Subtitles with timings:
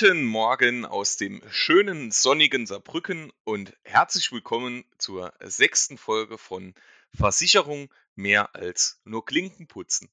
[0.00, 6.74] Guten Morgen aus dem schönen sonnigen Saarbrücken und herzlich willkommen zur sechsten Folge von
[7.12, 10.08] Versicherung mehr als nur Klinken putzen.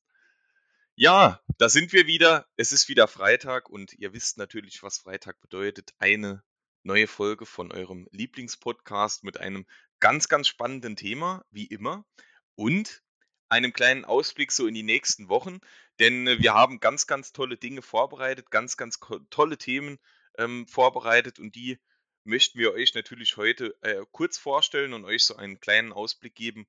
[0.95, 2.47] Ja, da sind wir wieder.
[2.55, 5.93] Es ist wieder Freitag und ihr wisst natürlich, was Freitag bedeutet.
[5.99, 6.43] Eine
[6.81, 9.67] neue Folge von eurem Lieblingspodcast mit einem
[9.99, 12.07] ganz, ganz spannenden Thema, wie immer.
[12.55, 13.03] Und
[13.49, 15.59] einem kleinen Ausblick so in die nächsten Wochen,
[15.99, 18.99] denn äh, wir haben ganz, ganz tolle Dinge vorbereitet, ganz, ganz
[19.29, 19.99] tolle Themen
[20.37, 21.79] ähm, vorbereitet und die
[22.23, 26.67] möchten wir euch natürlich heute äh, kurz vorstellen und euch so einen kleinen Ausblick geben,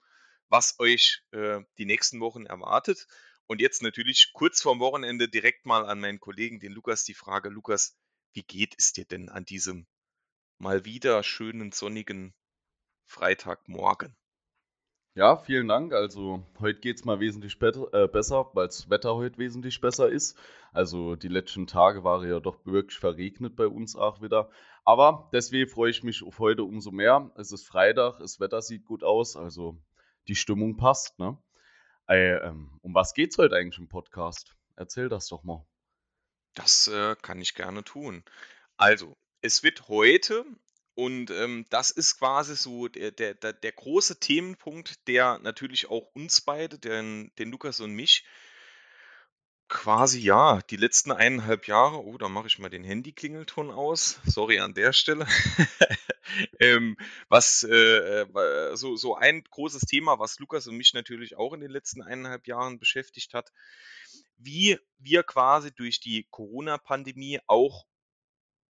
[0.48, 3.06] was euch äh, die nächsten Wochen erwartet.
[3.46, 7.48] Und jetzt natürlich kurz vorm Wochenende direkt mal an meinen Kollegen, den Lukas, die Frage,
[7.48, 7.96] Lukas,
[8.32, 9.86] wie geht es dir denn an diesem
[10.58, 12.34] mal wieder schönen sonnigen
[13.06, 14.16] Freitagmorgen?
[15.16, 15.94] Ja, vielen Dank.
[15.94, 20.36] Also heute geht es mal wesentlich äh, besser, weil das Wetter heute wesentlich besser ist.
[20.74, 24.50] Also die letzten Tage waren ja doch wirklich verregnet bei uns auch wieder.
[24.84, 27.30] Aber deswegen freue ich mich auf heute umso mehr.
[27.34, 29.78] Es ist Freitag, das Wetter sieht gut aus, also
[30.28, 31.18] die Stimmung passt.
[31.18, 31.38] Ne?
[32.06, 34.54] Äh, ähm, um was geht es heute eigentlich im Podcast?
[34.76, 35.66] Erzähl das doch mal.
[36.52, 38.22] Das äh, kann ich gerne tun.
[38.76, 40.44] Also, es wird heute
[40.96, 46.08] und ähm, das ist quasi so der, der, der, der große Themenpunkt, der natürlich auch
[46.14, 48.24] uns beide, den, den Lukas und mich,
[49.68, 54.58] quasi ja, die letzten eineinhalb Jahre, oh, da mache ich mal den Handyklingelton aus, sorry
[54.60, 55.26] an der Stelle,
[56.60, 56.96] ähm,
[57.28, 61.60] was äh, äh, so, so ein großes Thema, was Lukas und mich natürlich auch in
[61.60, 63.52] den letzten eineinhalb Jahren beschäftigt hat,
[64.38, 67.84] wie wir quasi durch die Corona-Pandemie auch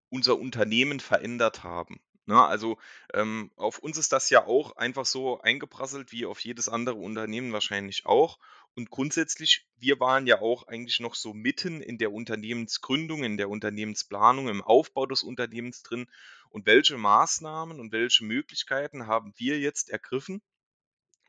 [0.08, 2.00] unser Unternehmen verändert haben.
[2.28, 2.76] Ne, also
[3.14, 7.52] ähm, auf uns ist das ja auch einfach so eingeprasselt wie auf jedes andere Unternehmen
[7.52, 8.40] wahrscheinlich auch.
[8.74, 13.48] Und grundsätzlich, wir waren ja auch eigentlich noch so mitten in der Unternehmensgründung, in der
[13.48, 16.10] Unternehmensplanung, im Aufbau des Unternehmens drin.
[16.50, 20.42] Und welche Maßnahmen und welche Möglichkeiten haben wir jetzt ergriffen,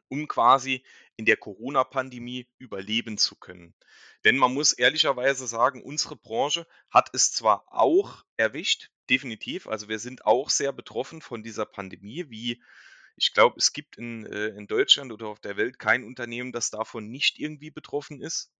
[0.09, 0.83] um quasi
[1.15, 3.75] in der Corona-Pandemie überleben zu können.
[4.23, 9.99] Denn man muss ehrlicherweise sagen, unsere Branche hat es zwar auch erwischt, definitiv, also wir
[9.99, 12.61] sind auch sehr betroffen von dieser Pandemie, wie
[13.17, 16.69] ich glaube, es gibt in, äh, in Deutschland oder auf der Welt kein Unternehmen, das
[16.69, 18.51] davon nicht irgendwie betroffen ist.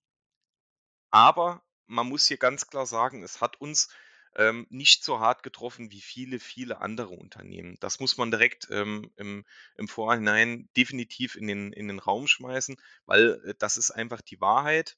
[1.12, 3.90] Aber man muss hier ganz klar sagen, es hat uns
[4.36, 7.78] ähm, nicht so hart getroffen wie viele, viele andere Unternehmen.
[7.80, 12.78] Das muss man direkt ähm, im, im Vorhinein definitiv in den, in den Raum schmeißen,
[13.06, 14.98] weil äh, das ist einfach die Wahrheit.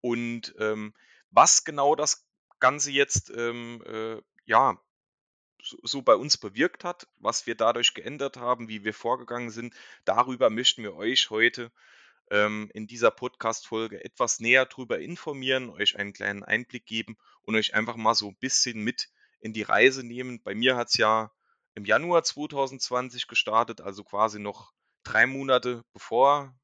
[0.00, 0.94] Und ähm,
[1.30, 2.26] was genau das
[2.58, 4.80] Ganze jetzt ähm, äh, ja
[5.82, 10.50] so, bei uns bewirkt hat, was wir dadurch geändert haben, wie wir vorgegangen sind, darüber
[10.50, 11.72] möchten wir euch heute
[12.30, 17.74] ähm, in dieser Podcast-Folge etwas näher drüber informieren, euch einen kleinen Einblick geben und euch
[17.74, 19.10] einfach mal so ein bisschen mit
[19.40, 20.42] in die Reise nehmen.
[20.42, 21.30] Bei mir hat es ja
[21.74, 24.72] im Januar 2020 gestartet, also quasi noch
[25.02, 26.54] drei Monate bevor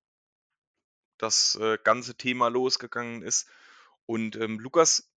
[1.18, 3.48] das äh, ganze Thema losgegangen ist.
[4.06, 5.09] Und ähm, Lukas,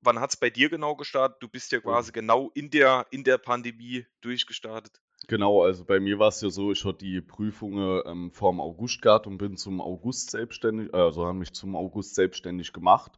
[0.00, 1.38] wann hat es bei dir genau gestartet?
[1.40, 5.00] Du bist ja quasi genau in der, in der Pandemie durchgestartet.
[5.28, 9.02] Genau, also bei mir war es ja so, ich hatte die Prüfungen ähm, vor August
[9.02, 13.12] gehabt und bin zum August selbstständig, also habe mich zum August selbstständig gemacht.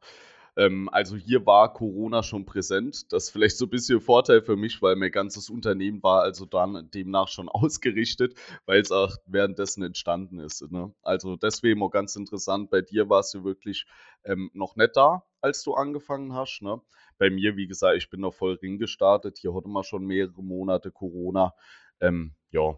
[0.59, 3.13] Ähm, also hier war Corona schon präsent.
[3.13, 6.47] Das ist vielleicht so ein bisschen Vorteil für mich, weil mein ganzes Unternehmen war also
[6.47, 8.37] dann demnach schon ausgerichtet,
[8.67, 10.69] weil es auch währenddessen entstanden ist.
[10.73, 10.93] Ne?
[11.03, 13.87] Also deswegen auch ganz interessant, bei dir warst du wirklich
[14.25, 16.61] ähm, noch nicht da, als du angefangen hast.
[16.61, 16.83] Ne?
[17.19, 19.39] Bei mir, wie gesagt, ich bin noch voll Ring gestartet.
[19.39, 21.55] Hier hatte man schon mehrere Monate Corona.
[22.01, 22.77] Ähm, ja,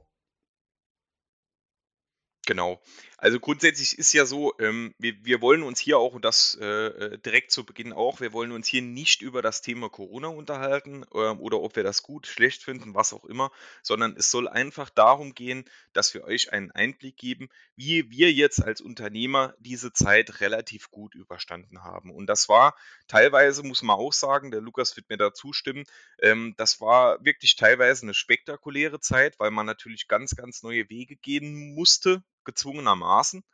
[2.47, 2.81] Genau.
[3.19, 6.65] Also grundsätzlich ist ja so, ähm, wir, wir wollen uns hier auch, und das äh,
[6.67, 11.03] äh, direkt zu Beginn auch, wir wollen uns hier nicht über das Thema Corona unterhalten
[11.13, 14.89] äh, oder ob wir das gut, schlecht finden, was auch immer, sondern es soll einfach
[14.89, 20.41] darum gehen, dass wir euch einen Einblick geben, wie wir jetzt als Unternehmer diese Zeit
[20.41, 22.11] relativ gut überstanden haben.
[22.11, 22.75] Und das war
[23.07, 25.85] teilweise, muss man auch sagen, der Lukas wird mir da zustimmen,
[26.23, 31.17] ähm, das war wirklich teilweise eine spektakuläre Zeit, weil man natürlich ganz, ganz neue Wege
[31.17, 33.45] gehen musste gezwungenermaßen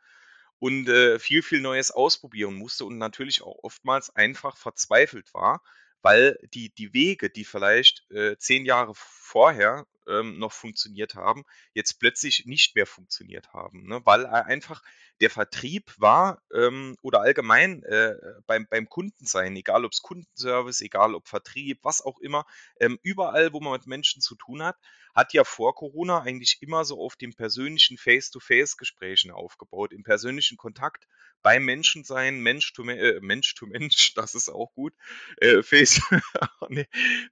[0.59, 5.61] und äh, viel, viel Neues ausprobieren musste und natürlich auch oftmals einfach verzweifelt war,
[6.01, 11.43] weil die, die Wege, die vielleicht äh, zehn Jahre vorher ähm, noch funktioniert haben,
[11.73, 14.01] jetzt plötzlich nicht mehr funktioniert haben, ne?
[14.05, 14.81] weil einfach
[15.19, 21.15] der Vertrieb war ähm, oder allgemein äh, beim, beim Kundensein, egal ob es Kundenservice, egal
[21.15, 22.45] ob Vertrieb, was auch immer,
[22.79, 24.77] ähm, überall, wo man mit Menschen zu tun hat,
[25.17, 31.07] hat ja vor Corona eigentlich immer so auf den persönlichen Face-to-Face-Gesprächen aufgebaut, im persönlichen Kontakt
[31.41, 34.93] beim Menschen sein, Mensch to, äh, Mensch, to Mensch, das ist auch gut,
[35.37, 36.01] äh, face,
[36.69, 36.87] nee,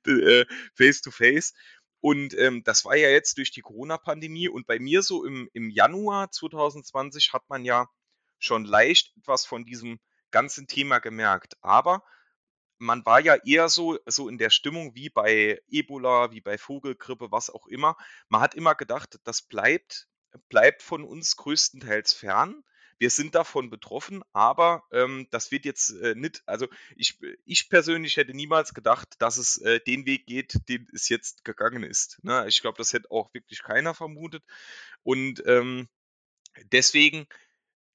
[0.07, 1.53] äh, face to face.
[2.01, 5.69] Und ähm, das war ja jetzt durch die Corona-Pandemie und bei mir so im, im
[5.69, 7.87] Januar 2020 hat man ja
[8.39, 9.99] schon leicht etwas von diesem
[10.31, 11.53] ganzen Thema gemerkt.
[11.61, 12.03] Aber
[12.77, 17.31] man war ja eher so, so in der Stimmung wie bei Ebola, wie bei Vogelgrippe,
[17.31, 17.97] was auch immer.
[18.29, 20.07] Man hat immer gedacht, das bleibt,
[20.49, 22.63] bleibt von uns größtenteils fern.
[22.97, 28.15] Wir sind davon betroffen, aber ähm, das wird jetzt äh, nicht, also ich, ich persönlich
[28.15, 32.23] hätte niemals gedacht, dass es äh, den Weg geht, den es jetzt gegangen ist.
[32.23, 32.45] Ne?
[32.47, 34.43] Ich glaube, das hätte auch wirklich keiner vermutet.
[35.03, 35.89] Und ähm,
[36.71, 37.27] deswegen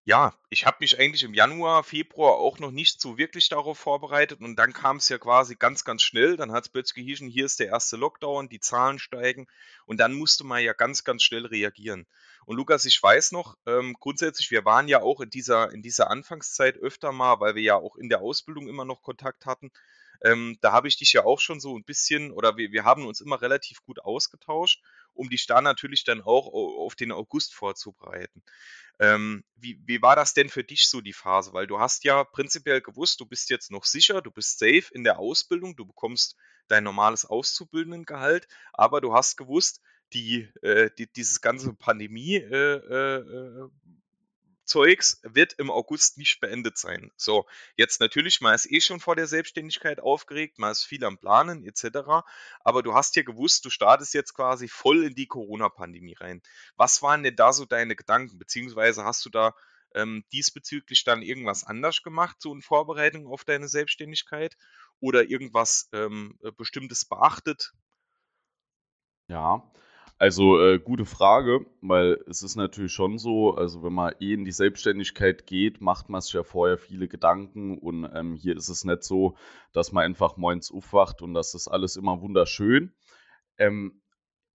[0.04, 4.40] ja, ich habe mich eigentlich im Januar, Februar auch noch nicht so wirklich darauf vorbereitet
[4.40, 6.36] und dann kam es ja quasi ganz, ganz schnell.
[6.36, 9.46] Dann hat es plötzlich gehießen, hier ist der erste Lockdown, die Zahlen steigen
[9.84, 12.06] und dann musste man ja ganz, ganz schnell reagieren.
[12.46, 16.10] Und Lukas, ich weiß noch, ähm, grundsätzlich, wir waren ja auch in dieser, in dieser
[16.10, 19.70] Anfangszeit öfter mal, weil wir ja auch in der Ausbildung immer noch Kontakt hatten.
[20.22, 23.06] Ähm, da habe ich dich ja auch schon so ein bisschen, oder wir, wir haben
[23.06, 24.82] uns immer relativ gut ausgetauscht,
[25.14, 28.42] um dich da natürlich dann auch auf den August vorzubereiten.
[28.98, 31.52] Ähm, wie, wie war das denn für dich so die Phase?
[31.54, 35.04] Weil du hast ja prinzipiell gewusst, du bist jetzt noch sicher, du bist safe in
[35.04, 36.36] der Ausbildung, du bekommst
[36.68, 39.80] dein normales Auszubildendengehalt, aber du hast gewusst,
[40.12, 43.68] die, äh, die dieses ganze Pandemie äh, äh,
[44.70, 47.10] Zeugs wird im August nicht beendet sein.
[47.16, 47.44] So,
[47.76, 51.64] jetzt natürlich, man ist eh schon vor der Selbstständigkeit aufgeregt, man ist viel am Planen
[51.64, 52.24] etc.
[52.60, 56.40] Aber du hast ja gewusst, du startest jetzt quasi voll in die Corona-Pandemie rein.
[56.76, 58.38] Was waren denn da so deine Gedanken?
[58.38, 59.56] Beziehungsweise hast du da
[59.92, 64.56] ähm, diesbezüglich dann irgendwas anders gemacht, so in Vorbereitung auf deine Selbstständigkeit?
[65.00, 67.72] Oder irgendwas ähm, äh, Bestimmtes beachtet?
[69.26, 69.68] Ja,
[70.20, 74.44] also äh, gute Frage, weil es ist natürlich schon so, also wenn man eh in
[74.44, 78.84] die Selbstständigkeit geht, macht man sich ja vorher viele Gedanken und ähm, hier ist es
[78.84, 79.38] nicht so,
[79.72, 82.92] dass man einfach morgens aufwacht und das ist alles immer wunderschön.
[83.56, 84.02] Ähm,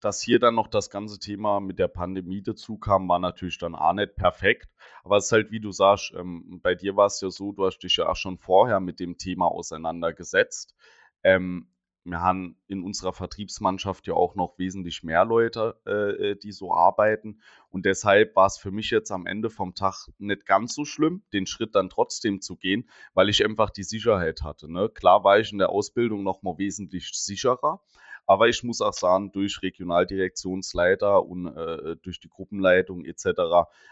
[0.01, 3.73] dass hier dann noch das ganze Thema mit der Pandemie dazu kam, war natürlich dann
[3.73, 4.69] auch nicht perfekt.
[5.03, 7.65] Aber es ist halt, wie du sagst, ähm, bei dir war es ja so, du
[7.65, 10.75] hast dich ja auch schon vorher mit dem Thema auseinandergesetzt.
[11.23, 11.74] Ähm,
[12.05, 16.71] wir haben in unserer Vertriebsmannschaft ja auch noch wesentlich mehr Leute, äh, äh, die so
[16.71, 17.41] arbeiten.
[17.69, 21.23] Und deshalb war es für mich jetzt am Ende vom Tag nicht ganz so schlimm,
[21.33, 24.71] den Schritt dann trotzdem zu gehen, weil ich einfach die Sicherheit hatte.
[24.71, 24.87] Ne?
[24.89, 27.81] Klar war ich in der Ausbildung noch mal wesentlich sicherer.
[28.27, 33.25] Aber ich muss auch sagen, durch Regionaldirektionsleiter und äh, durch die Gruppenleitung etc.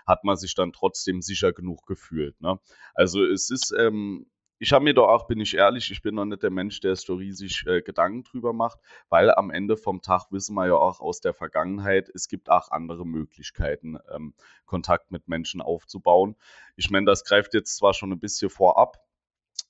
[0.08, 2.40] hat man sich dann trotzdem sicher genug gefühlt.
[2.42, 2.60] Ne?
[2.96, 4.28] Also es ist ähm,
[4.64, 6.96] ich habe mir doch auch, bin ich ehrlich, ich bin noch nicht der Mensch, der
[6.96, 8.80] so riesig äh, Gedanken drüber macht,
[9.10, 12.72] weil am Ende vom Tag wissen wir ja auch aus der Vergangenheit, es gibt auch
[12.72, 14.34] andere Möglichkeiten, ähm,
[14.66, 16.38] Kontakt mit Menschen aufzubauen.
[16.78, 19.00] Ich meine, das greift jetzt zwar schon ein bisschen vorab,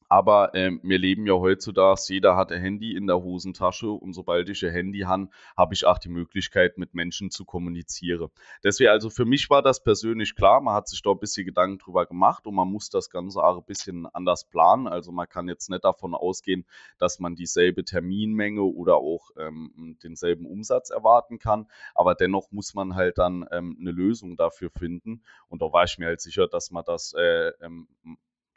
[0.09, 4.49] aber ähm, wir leben ja heutzutage, jeder hat ein Handy in der Hosentasche und sobald
[4.49, 8.29] ich ein Handy habe, habe ich auch die Möglichkeit, mit Menschen zu kommunizieren.
[8.63, 11.77] Deswegen, also für mich war das persönlich klar, man hat sich da ein bisschen Gedanken
[11.79, 14.87] drüber gemacht und man muss das Ganze auch ein bisschen anders planen.
[14.87, 16.65] Also man kann jetzt nicht davon ausgehen,
[16.97, 22.95] dass man dieselbe Terminmenge oder auch ähm, denselben Umsatz erwarten kann, aber dennoch muss man
[22.95, 26.71] halt dann ähm, eine Lösung dafür finden und da war ich mir halt sicher, dass
[26.71, 27.87] man das äh, ähm,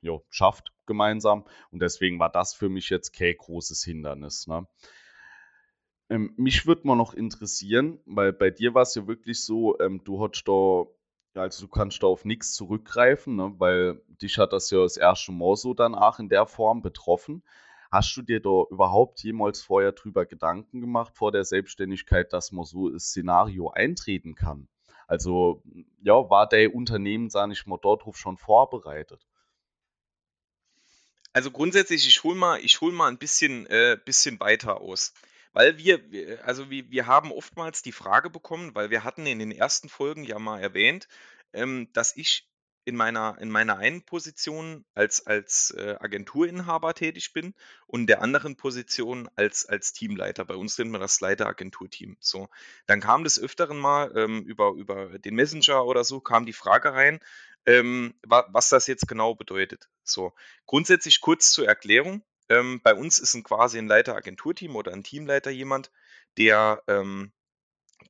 [0.06, 1.44] jo, schafft gemeinsam.
[1.70, 4.46] Und deswegen war das für mich jetzt kein großes Hindernis.
[4.46, 4.66] Ne?
[6.08, 10.02] Ähm, mich würde mal noch interessieren, weil bei dir war es ja wirklich so, ähm,
[10.04, 10.84] du hast da,
[11.40, 13.54] also du kannst da auf nichts zurückgreifen, ne?
[13.58, 17.42] weil dich hat das ja das erste Mal so danach in der Form betroffen.
[17.90, 22.64] Hast du dir da überhaupt jemals vorher drüber Gedanken gemacht, vor der Selbstständigkeit, dass man
[22.64, 24.68] so ein Szenario eintreten kann?
[25.08, 25.62] Also,
[26.02, 29.24] ja, war der Unternehmen, sage ich mal, dort schon vorbereitet?
[31.36, 35.12] Also grundsätzlich, ich hole mal, ich hol mal ein bisschen, äh, bisschen weiter aus.
[35.52, 36.00] Weil wir,
[36.46, 40.24] also wir, wir haben oftmals die Frage bekommen, weil wir hatten in den ersten Folgen
[40.24, 41.08] ja mal erwähnt,
[41.52, 42.48] ähm, dass ich
[42.86, 47.52] in meiner, in meiner einen Position als, als äh, Agenturinhaber tätig bin
[47.88, 50.44] und der anderen Position als, als Teamleiter.
[50.44, 52.16] Bei uns nennen wir das Leiter-Agenturteam.
[52.20, 52.48] So,
[52.86, 56.92] dann kam des Öfteren mal ähm, über, über den Messenger oder so, kam die Frage
[56.92, 57.18] rein,
[57.66, 59.88] ähm, wa was das jetzt genau bedeutet.
[60.04, 60.32] So,
[60.64, 62.22] grundsätzlich kurz zur Erklärung.
[62.48, 65.90] Ähm, bei uns ist ein quasi ein Leiter Agenturteam oder ein Teamleiter jemand,
[66.38, 67.32] der ähm,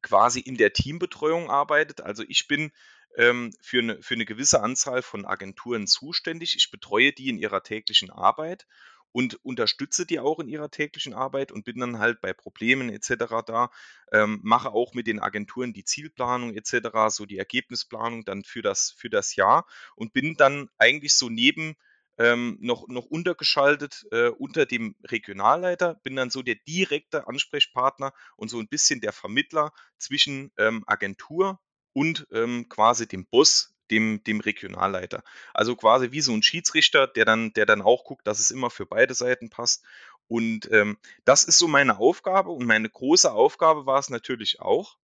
[0.03, 2.03] quasi in der Teambetreuung arbeitet.
[2.03, 2.73] Also ich bin
[3.17, 6.57] ähm, für, eine, für eine gewisse Anzahl von Agenturen zuständig.
[6.57, 8.67] Ich betreue die in ihrer täglichen Arbeit
[9.13, 13.03] und unterstütze die auch in ihrer täglichen Arbeit und bin dann halt bei Problemen et
[13.05, 13.71] cetera da,
[14.13, 18.63] ähm, mache auch mit den Agenturen die Zielplanung et cetera, so die Ergebnisplanung dann für
[18.63, 21.77] das für das Jahr und bin dann eigentlich so neben
[22.19, 28.49] ähm, noch noch untergeschaltet, äh, unter dem Regionalleiter, bin dann so der direkte Ansprechpartner und
[28.49, 31.59] so 'n bisschen der Vermittler zwischen, ähm, Agentur
[31.97, 35.23] und, ähm, quasi dem Boss, dem dem Regionalleiter.
[35.55, 38.71] Also, quasi wie so 'n Schiedsrichter, der dann der dann auch guckt, dass es immer
[38.71, 39.85] für beide Seiten passt.
[40.29, 44.97] Und, ähm, das ist so meine Aufgabe und meine große Aufgabe war's natürlich auch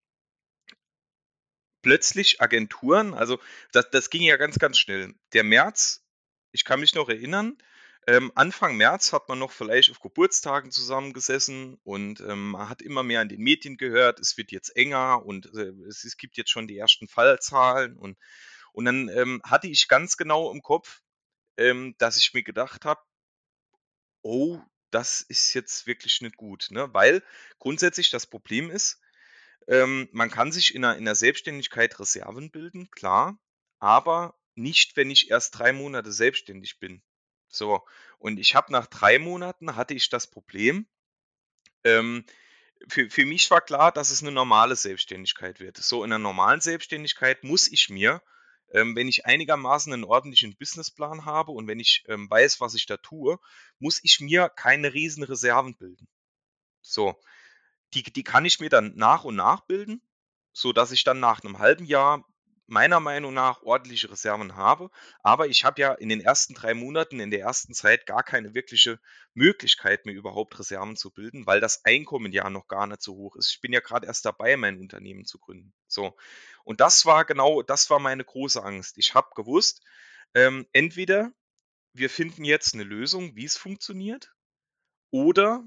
[1.83, 3.39] plötzlich Agenturen also,
[3.73, 5.15] das das ging ja ganz, ganz schnell.
[5.33, 6.05] Der März,
[6.53, 7.59] ich kann mich noch erinnern,
[8.07, 13.03] ähm, Anfang März hat man noch vielleicht auf Geburtstagen zusammengesessen und, ähm, man hat immer
[13.03, 16.51] mehr in den Medien gehört, es wird jetzt enger und, äh, es es gibt jetzt
[16.51, 18.19] schon die ersten Fallzahlen und
[18.73, 21.01] und dann, ähm, hatte ich ganz genau im Kopf,
[21.59, 23.03] ähm, dass ich mir gedacht habe
[24.25, 24.61] „Oh,
[24.93, 26.93] das ist jetzt wirklich nicht gut“, ne?
[26.95, 27.23] Weil
[27.59, 29.01] grundsätzlich das Problem ist,
[29.69, 33.39] ähm, man kann sich in 'ner in 'ner Selbstständigkeit Reserven bilden, klar,
[33.81, 37.03] aber nicht, wenn ich erst 3 Monate selbstständig bin.
[37.55, 37.83] So,
[38.19, 40.87] und ich habe nach 3 Monaten hatte ich das Problem
[41.85, 42.25] ähm,
[42.89, 45.77] für für mich war klar, dass es 'ne normale Selbstständigkeit wird.
[45.79, 48.23] So in 'ner normalen Selbstständigkeit muss ich mir,
[48.73, 52.87] ähm, wenn ich einigermaßen 'nen ordentlichen Businessplan habe und wenn ich, ähm, weiß, was ich
[52.87, 53.39] da tue,
[53.81, 56.09] muss ich mir keine riesen Reserven bilden.
[56.83, 57.17] So,
[57.95, 60.03] die die kann ich mir dann nach und nach bilden,
[60.55, 62.25] sodass ich dann nach 'nem halben Jahr
[62.69, 64.91] meiner Meinung nach ordentliche Reserven habe.
[65.23, 68.55] Aber ich habe ja in den ersten 3 Monaten, in der ersten Zeit gar keine
[68.55, 69.01] wirkliche
[69.35, 73.37] Möglichkeit, mir überhaupt Reserven zu bilden, weil das Einkommen ja noch gar nicht so hoch
[73.37, 73.51] ist.
[73.53, 75.73] Ich bin ja grad erst dabei, mein Unternehmen zu gründen.
[75.89, 76.17] So,
[76.65, 78.99] und das war genau das war meine große Angst.
[78.99, 79.83] Ich habe gewusst,
[80.35, 81.33] ähm, entweder
[81.95, 84.33] wir finden jetzt 'ne Lösung, wie's funktioniert,
[85.13, 85.65] oder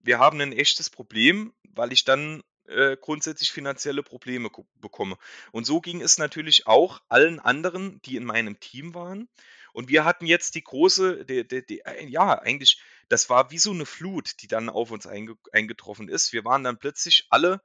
[0.00, 5.16] wir haben 'nen echtes Problem, weil ich dann, äh, grundsätzlich finanzielle Probleme ko bekomme.
[5.52, 9.28] Und so ging es natürlich auch allen anderen, die in meinem Team waren.
[9.72, 13.58] Und wir hatten jetzt die große de de de äh, ja, eigentlich das war wie
[13.58, 16.32] so 'ne Flut, die dann auf uns einge eingetroffen ist.
[16.32, 17.60] Wir waren dann plötzlich alle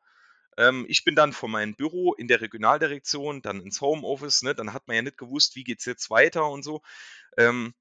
[0.57, 4.55] ähm, ich bin dann von meinem Büro in der Regionaldirektion dann ins Homeoffice, ne?
[4.55, 6.81] Dann hat man ja nicht gewusst, wie geht's jetzt weiter und so.
[7.37, 7.73] Ähm,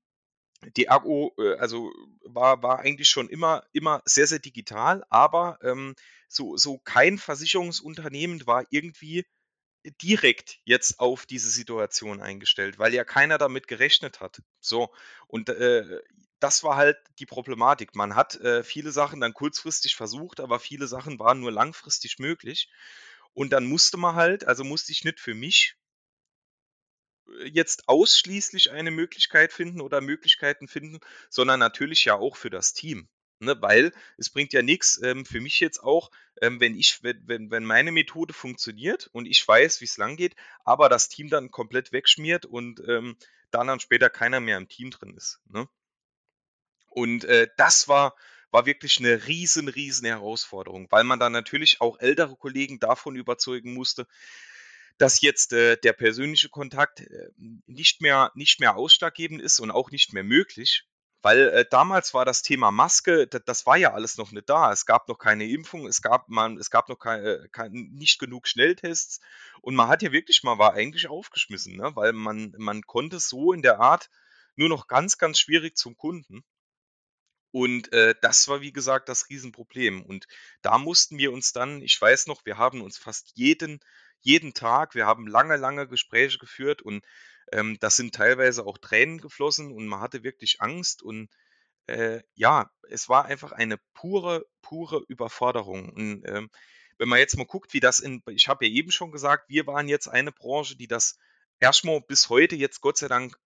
[0.76, 5.94] die Ergo, äh, also war war eigentlich schon immer immer sehr, sehr digital, aber, ähm,
[6.28, 9.24] so so kein Versicherungsunternehmen war irgendwie
[10.02, 14.42] direkt jetzt auf diese Situation eingestellt, weil ja keiner damit gerechnet hat.
[14.60, 14.92] So,
[15.28, 16.00] und, äh,
[16.40, 17.94] das war halt die Problematik.
[17.96, 22.68] Man hat, äh, viele Sachen dann kurzfristig versucht, aber viele Sachen waren nur langfristig möglich.
[23.34, 25.76] Und dann musste man halt also musste ich nicht für mich
[27.40, 30.98] äh, jetzt ausschließlich eine Möglichkeit finden oder Möglichkeiten finden,
[31.30, 33.08] sondern natürlich ja auch für das Team,
[33.40, 33.56] ne?
[33.60, 36.10] Weil es bringt ja nix, ähm, für mich jetzt auch,
[36.42, 41.08] ähm, wenn ich wenn wenn meine Methode funktioniert und ich weiß, wie's langgeht, aber das
[41.08, 43.16] Team dann komplett wegschmiert und, ähm,
[43.50, 45.68] da dann später keiner mehr im Team drin ist, ne?
[46.90, 48.14] Und, äh, das war
[48.50, 53.74] war wirklich 'ne riesen, riesen Herausforderung, weil man dann natürlich auch ältere Kollegen davon überzeugen
[53.74, 54.06] musste,
[54.98, 57.28] dass jetzt, äh, der persönliche Kontakt, äh,
[57.66, 60.84] nicht mehr nicht mehr ausschlaggebend ist und auch nicht mehr möglich,
[61.22, 64.72] weil, äh, damals war das Thema Maske, das war ja alles noch nicht da.
[64.72, 68.18] Es gab noch keine Impfung, es gab man es gab noch kei äh, kein nicht
[68.20, 69.20] genug Schnelltests
[69.62, 71.90] und man hat ja wirklich man war eigentlich aufgeschmissen, ne?
[71.96, 74.10] Weil man man konnte so in der Art
[74.56, 76.42] nur noch ganz, ganz schwierig zum Kunden.
[77.54, 80.02] Und, äh, das war, wie gesagt, das Riesenproblem.
[80.02, 80.26] Und
[80.62, 83.80] da mussten wir uns dann ich weiß noch, wir haben uns fast jeden
[84.20, 87.04] jeden Tag wir haben lange, lange Gespräche geführt und,
[87.52, 91.30] ähm, da sind teilweise auch Tränen geflossen und man hatte wirklich Angst und,
[91.86, 95.90] äh, ja, es war einfach eine pure, pure Überforderung.
[95.90, 96.50] Und, ähm,
[96.98, 99.66] wenn man jetzt mal guckt, wie das in ich habe ja eben schon gesagt, wir
[99.66, 101.18] waren jetzt eine Branche, die das
[101.60, 103.36] erst mal bis heute jetzt Gott sei Dank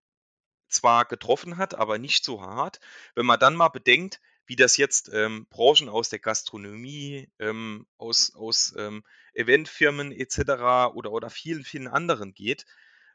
[0.69, 2.81] zwar getroffen hat, aber nicht so hart.
[3.15, 8.35] Wenn man dann mal bedenkt, wie das jetzt, ähm, Branchen aus der Gastronomie, ähm, aus
[8.35, 9.05] aus, ähm,
[9.35, 12.65] Eventfirmen et cetera oder oder vielen, vielen anderen geht,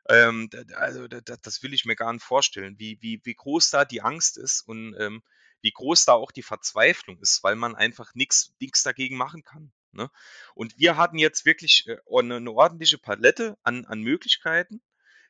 [0.10, 3.70] ähm, also d d das will ich mir gar nicht vorstellen, wie wie wie groß
[3.72, 5.24] da die Angst ist und, ähm,
[5.62, 10.10] wie groß da auch die Verzweiflung ist, weil man einfach nix dagegen machen kann, ne?
[10.56, 14.82] Und wir hatten jetzt wirklich, äh, o 'ne ordentliche Palette an an Möglichkeiten,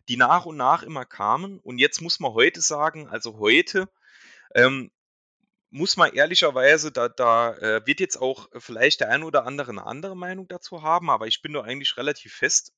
[0.09, 1.59] die nach und nach immer kamen.
[1.61, 3.89] Und jetzt muss man heute sagen also heute,
[4.55, 4.91] ähm,
[5.71, 9.85] muss man ehrlicherweise da da, äh, wird jetzt auch vielleicht der ein oder andere 'ne
[9.85, 12.71] andere Meinung dazu haben, aber ich bin da eigentlich relativ fest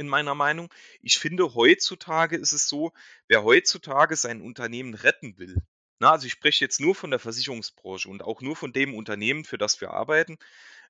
[0.00, 0.72] in meiner Meinung.
[1.02, 2.92] Ich finde, heutzutage ist es so,
[3.28, 5.62] wer heutzutage sein Unternehmen retten will,
[6.00, 9.44] Na, also ich spreche jetzt nur von der Versicherungsbranche und auch nur von dem Unternehmen,
[9.44, 10.38] für das wir arbeiten.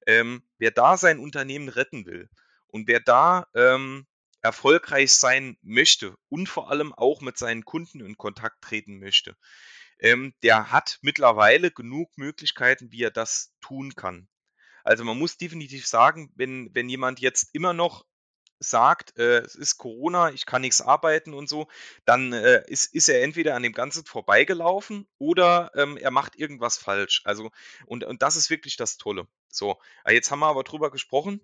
[0.07, 2.31] Ähm, wer da sein Unternehmen retten will
[2.69, 4.07] und wer da ähm,
[4.43, 9.37] erfolgreich sein möchte und vor allem auch mit seinen Kunden in Kontakt treten möchte,
[9.99, 14.29] ähm, der hat mittlerweile genug Möglichkeiten, wie er das tun kann.
[14.85, 18.07] Also man muss definitiv sagen, wenn, wenn jemand jetzt immer noch
[18.61, 21.67] sagt, äh, es ist Corona, ich kann nichts arbeiten und so,
[22.05, 26.79] dann äh, ist, ist er entweder an dem Ganzen vorbeigelaufen oder ähm, er macht irgendwas
[26.79, 27.23] falsch.
[27.25, 27.51] Also,
[27.87, 29.27] und, und das ist wirklich das Tolle.
[29.49, 31.41] So, äh, jetzt haben wir aber drüber gesprochen.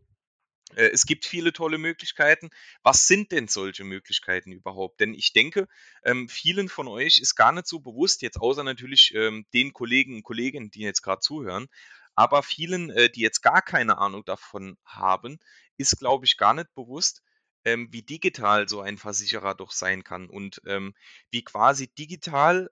[0.75, 2.50] Äh, es gibt viele tolle Möglichkeiten.
[2.82, 5.00] Was sind denn solche Möglichkeiten überhaupt?
[5.00, 5.68] Denn ich denke,
[6.04, 10.16] ähm, vielen von euch ist gar nicht so bewusst, jetzt außer natürlich ähm, den Kollegen
[10.16, 11.68] und Kolleginnen, die jetzt gerade zuhören,
[12.14, 15.38] aber vielen, äh, die jetzt gar keine Ahnung davon haben,
[15.76, 17.23] ist, glaube ich, gar nicht bewusst,
[17.64, 20.95] ähm, wie digital so ein Versicherer doch sein kann und ähm,
[21.30, 22.71] wie quasi digital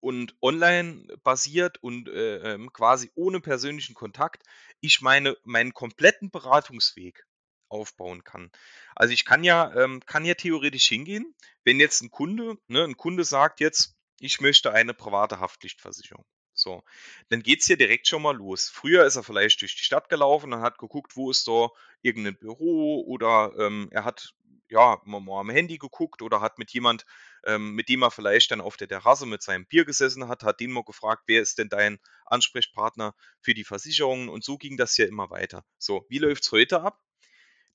[0.00, 4.42] und online basiert und äh, ähm, quasi ohne persönlichen Kontakt
[4.80, 7.24] ich meine meinen kompletten Beratungsweg
[7.70, 8.50] aufbauen kann.
[8.94, 11.34] Also ich kann ja ähm, kann ja theoretisch hingehen,
[11.64, 16.24] wenn jetzt ein Kunde, ne, ein Kunde sagt jetzt, ich möchte eine private Haftpflichtversicherung.
[16.64, 16.82] So,
[17.28, 18.70] dann geht's hier direkt schon mal los.
[18.70, 21.68] Früher ist er vielleicht durch die Stadt gelaufen und hat geguckt, wo ist da
[22.00, 24.34] irgendein Büro oder ähm, er hat
[24.70, 27.04] ja mal, mal am Handy geguckt oder hat mit jemand,
[27.44, 30.58] ähm, mit dem er vielleicht dann auf der Terrasse mit seinem Bier gesessen hat, hat
[30.58, 34.96] den mal gefragt, wer ist denn dein Ansprechpartner für die Versicherungen und so ging das
[34.96, 35.66] ja immer weiter.
[35.78, 36.98] So, wie läuft's heute ab?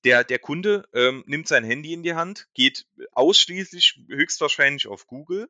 [0.04, 5.48] Der, der Kunde ähm, nimmt sein Handy in die Hand, geht ausschließlich höchstwahrscheinlich auf Google,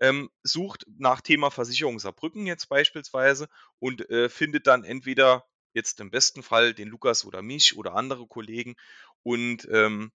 [0.00, 3.48] ähm, sucht nach Thema Versicherung Saarbrücken jetzt beispielsweise
[3.78, 8.26] und äh, findet dann entweder jetzt im besten Fall den Lukas oder mich oder andere
[8.26, 8.76] Kollegen
[9.22, 10.12] und ähm,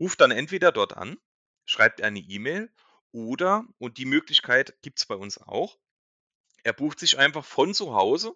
[0.00, 1.18] ruft dann entweder dort an,
[1.64, 2.72] schreibt eine E-Mail
[3.12, 5.78] oder, und die Möglichkeit gibt es bei uns auch,
[6.64, 8.34] er bucht sich einfach von zu Hause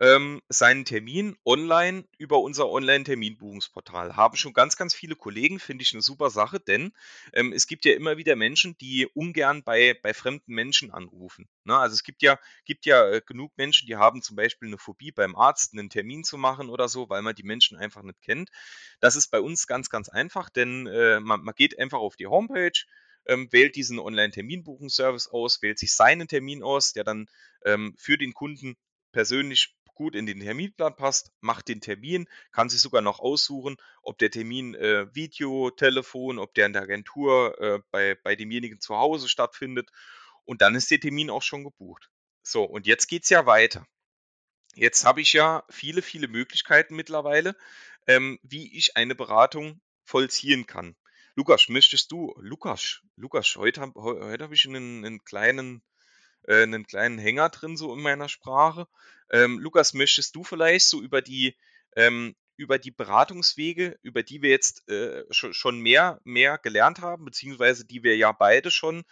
[0.00, 4.16] ähm, seinen Termin online über unser Online-Terminbuchungsportal.
[4.16, 6.92] Haben schon ganz, ganz viele Kollegen, finde ich eine super Sache, denn
[7.32, 11.48] ähm, es gibt ja immer wieder Menschen, die ungern bei, bei fremden Menschen anrufen.
[11.64, 11.76] Ne?
[11.76, 15.12] Also es gibt ja, gibt ja äh, genug Menschen, die haben zum Beispiel eine Phobie
[15.12, 18.50] beim Arzt, einen Termin zu machen oder so, weil man die Menschen einfach nicht kennt.
[19.00, 22.26] Das ist bei uns ganz, ganz einfach, denn äh, man, man geht einfach auf die
[22.26, 22.84] Homepage,
[23.26, 27.26] ähm, wählt diesen Online-Terminbuchungsservice aus, wählt sich seinen Termin aus, der dann
[27.64, 28.76] ähm, für den Kunden
[29.12, 34.18] persönlich gut in den Terminplan passt, macht den Termin, kann sich sogar noch aussuchen, ob
[34.18, 38.96] der Termin äh, Video, Telefon, ob der in der Agentur äh, bei, bei demjenigen zu
[38.96, 39.90] Hause stattfindet.
[40.44, 42.08] Und dann ist der Termin auch schon gebucht.
[42.44, 43.84] So, und jetzt geht es ja weiter.
[44.76, 47.56] Jetzt habe ich ja viele, viele Möglichkeiten mittlerweile,
[48.06, 50.94] ähm, wie ich eine Beratung vollziehen kann.
[51.34, 55.82] Lukas, möchtest du, Lukas, Lukas, heute, heute habe ich einen, einen kleinen
[56.46, 58.86] äh, einen kleinen Hänger drin, so in meiner Sprache.
[59.30, 61.56] Ähm, Lukas, möchtest du vielleicht so über die,
[61.96, 67.84] ähm, über die Beratungswege, über die wir jetzt äh, schon, mehr, mehr gelernt haben, beziehungsweise
[67.84, 69.04] die wir ja beide schon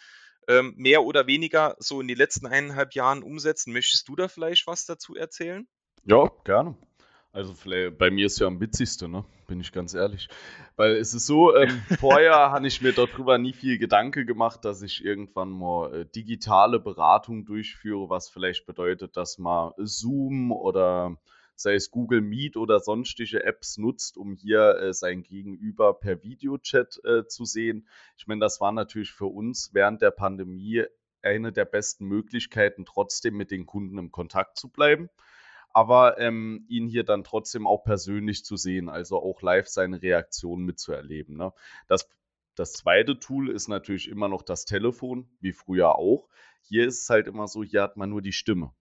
[0.48, 4.66] ähm, mehr oder weniger so in den letzten eineinhalb Jahren umsetzen, möchtest du da vielleicht
[4.66, 5.66] was dazu erzählen?
[6.04, 6.76] Ja, gerne.
[7.34, 7.52] Also
[7.98, 9.24] bei mir ist ja am witzigsten, ne?
[9.48, 10.28] bin ich ganz ehrlich.
[10.76, 14.82] Weil es ist so, ähm, vorher habe ich mir darüber nie viel Gedanke gemacht, dass
[14.82, 21.16] ich irgendwann mal äh, digitale Beratung durchführe, was vielleicht bedeutet, dass man Zoom oder
[21.56, 27.00] sei es Google Meet oder sonstige Apps nutzt, um hier äh, sein Gegenüber per Videochat
[27.04, 27.88] äh, zu sehen.
[28.16, 30.84] Ich meine, das war natürlich für uns während der Pandemie
[31.20, 35.10] eine der besten Möglichkeiten, trotzdem mit den Kunden im Kontakt zu bleiben
[35.74, 40.64] aber ähm, ihn hier dann trotzdem auch persönlich zu sehen, also auch live seine Reaktionen
[40.64, 41.36] mitzuerleben.
[41.36, 41.52] Ne?
[41.88, 42.08] Das,
[42.54, 46.28] das zweite Tool ist natürlich immer noch das Telefon, wie früher auch.
[46.62, 48.72] Hier ist es halt immer so, hier hat man nur die Stimme.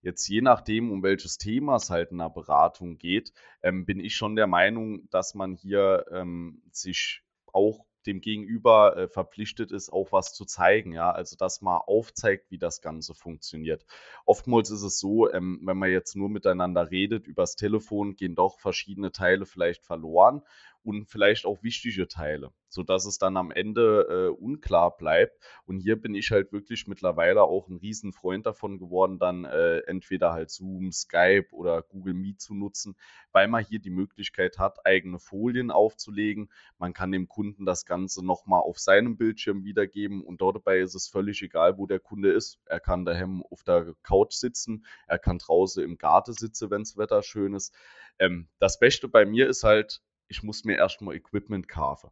[0.00, 3.32] Jetzt je nachdem, um welches Thema es halt in einer Beratung geht,
[3.62, 9.08] ähm, bin ich schon der Meinung, dass man hier ähm, sich auch dem Gegenüber äh,
[9.08, 13.84] verpflichtet ist, auch was zu zeigen, ja, also dass man aufzeigt, wie das Ganze funktioniert.
[14.24, 18.58] Oftmals ist es so, ähm, wenn man jetzt nur miteinander redet übers Telefon, gehen doch
[18.58, 20.42] verschiedene Teile vielleicht verloren
[20.82, 25.38] und vielleicht auch wichtige Teile, sodass es dann am Ende äh, unklar bleibt.
[25.66, 30.32] Und hier bin ich halt wirklich mittlerweile auch ein Riesenfreund davon geworden, dann äh, entweder
[30.32, 32.96] halt Zoom, Skype oder Google Meet zu nutzen,
[33.32, 36.50] weil man hier die Möglichkeit hat, eigene Folien aufzulegen.
[36.78, 40.94] Man kann dem Kunden das Ganze nochmal auf seinem Bildschirm wiedergeben und dort dabei ist
[40.94, 42.58] es völlig egal, wo der Kunde ist.
[42.64, 46.96] Er kann daheim auf der Couch sitzen, er kann draußen im Garten sitzen, wenn das
[46.96, 47.74] Wetter schön ist.
[48.18, 52.10] Ähm, das Beste bei mir ist halt, ich muss mir erstmal Equipment kaufen.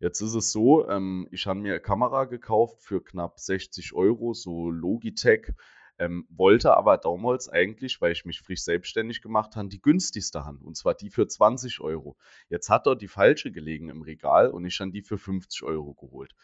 [0.00, 4.34] Jetzt ist es so, ähm, ich habe mir eine Kamera gekauft für knapp 60 Euro,
[4.34, 5.52] so Logitech,
[5.98, 10.64] ähm, wollte aber damals eigentlich, weil ich mich frisch selbstständig gemacht habe, die günstigste Hand,
[10.64, 12.16] und zwar die für 20 Euro.
[12.48, 15.94] Jetzt hat dort die falsche gelegen im Regal und ich habe die für 50 Euro
[15.94, 16.34] geholt.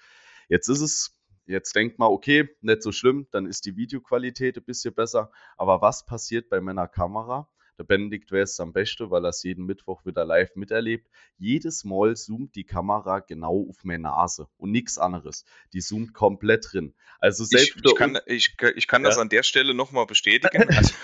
[0.49, 4.65] Jetzt ist es, jetzt denkt man, okay, nicht so schlimm, dann ist die Videoqualität ein
[4.65, 7.49] bisschen besser, aber was passiert bei meiner Kamera?
[7.79, 11.09] Der Benedikt weiß am besten, weil er es jeden Mittwoch wieder live miterlebt.
[11.39, 15.45] Jedes Mal zoomt die Kamera genau auf meine Nase und nichts anderes.
[15.73, 16.95] Die zoomt komplett drin.
[17.21, 19.09] Also selbst ich, ich kann, ich, ich kann ja.
[19.09, 20.67] das an der Stelle nochmal bestätigen.
[20.79, 20.95] Also,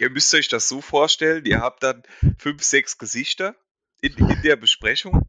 [0.00, 2.02] ihr müsst euch das so vorstellen, ihr habt dann
[2.38, 3.54] fünf, sechs Gesichter
[4.00, 5.28] in, in der Besprechung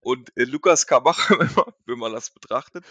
[0.00, 2.84] und äh, Lukas Kamach, wenn man, wenn man das betrachtet,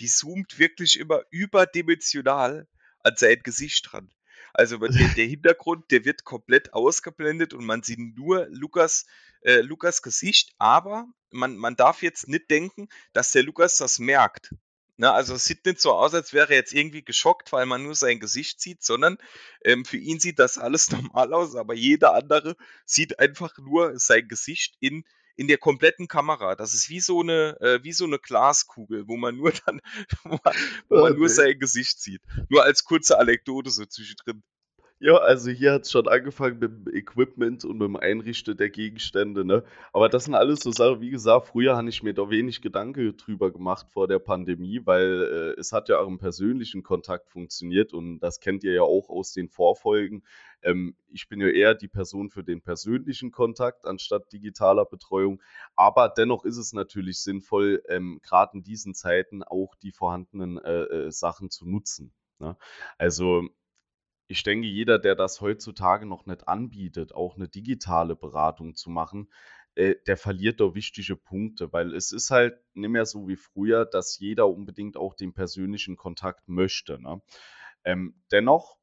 [0.00, 2.66] die zoomt wirklich immer überdimensional
[3.04, 4.10] an sein Gesicht dran.
[4.56, 9.04] Also der, der, Hintergrund, der wird komplett ausgeblendet und man sieht nur Lukas,
[9.42, 14.54] äh, Lukas Gesicht, aber man, man darf jetzt nicht denken, dass der Lukas das merkt.
[14.96, 17.82] Na, also es sieht nicht so aus, als wäre er jetzt irgendwie geschockt, weil man
[17.82, 19.18] nur sein Gesicht sieht, sondern
[19.62, 24.26] ähm, für ihn sieht das alles normal aus, aber jeder andere sieht einfach nur sein
[24.26, 25.04] Gesicht in
[25.36, 26.54] in der kompletten Kamera.
[26.56, 29.80] Das ist wie so eine, äh, wie so eine Glaskugel, wo man nur dann,
[30.24, 30.54] wo man,
[30.88, 32.22] wo man nur sein Gesicht sieht.
[32.48, 34.42] Nur als kurze Anekdote so zwischendrin.
[34.98, 38.70] Ja, also hier hat es schon angefangen mit dem Equipment und mit dem Einrichten der
[38.70, 39.62] Gegenstände, ne?
[39.92, 43.14] Aber das sind alles so Sachen, wie gesagt, früher habe ich mir da wenig Gedanken
[43.18, 47.92] drüber gemacht vor der Pandemie, weil äh, es hat ja auch im persönlichen Kontakt funktioniert
[47.92, 50.22] und das kennt ihr ja auch aus den Vorfolgen.
[50.62, 55.42] Ähm, ich bin ja eher die Person für den persönlichen Kontakt anstatt digitaler Betreuung,
[55.74, 60.84] aber dennoch ist es natürlich sinnvoll, ähm, gerade in diesen Zeiten auch die vorhandenen äh,
[60.84, 62.14] äh, Sachen zu nutzen.
[62.38, 62.56] Ne?
[62.96, 63.50] Also
[64.28, 69.28] ich denke, jeder, der das heutzutage noch nicht anbietet, auch eine digitale Beratung zu machen,
[69.76, 73.84] äh, der verliert da wichtige Punkte, weil es ist halt nicht mehr so wie früher,
[73.84, 77.00] dass jeder unbedingt auch den persönlichen Kontakt möchte.
[77.00, 77.20] Ne?
[77.84, 78.78] Ähm, dennoch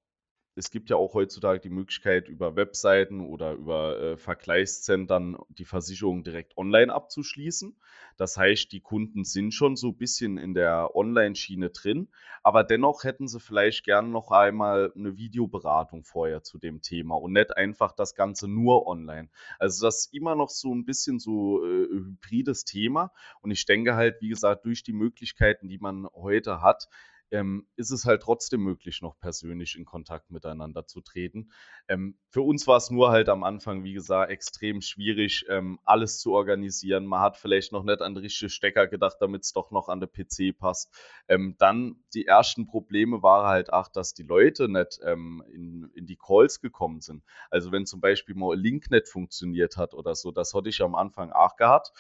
[0.56, 6.24] es gibt ja auch heutzutage die Möglichkeit, über Webseiten oder über äh, Vergleichszentren die Versicherung
[6.24, 7.76] direkt online abzuschließen.
[8.18, 12.10] Das heißt, die Kunden sind schon so ein bisschen in der Online-Schiene drin,
[12.44, 17.34] aber dennoch hätten sie vielleicht gern noch einmal eine Videoberatung vorher zu dem Thema und
[17.34, 19.30] nicht einfach das Ganze nur online.
[19.58, 23.12] Also das ist immer noch so ein bisschen so äh, hybrides Thema
[23.42, 26.88] und ich denke halt, wie gesagt, durch die Möglichkeiten, die man heute hat,
[27.32, 31.52] ähm, ist es halt trotzdem möglich, noch persönlich in Kontakt miteinander zu treten.
[31.88, 36.20] Ähm, für uns war es nur halt am Anfang, wie gesagt, extrem schwierig, ähm, alles
[36.20, 37.06] zu organisieren.
[37.06, 40.00] Man hat vielleicht noch nicht an den richtigen Stecker gedacht, damit es doch noch an
[40.00, 40.94] den PC passt.
[41.28, 46.06] Ähm, dann die ersten Probleme waren halt auch, dass die Leute nicht ähm, in, in
[46.06, 47.24] die Calls gekommen sind.
[47.50, 50.82] Also wenn zum Beispiel mal ein Link nicht funktioniert hat oder so, das hatte ich
[50.82, 51.92] am Anfang auch gehabt.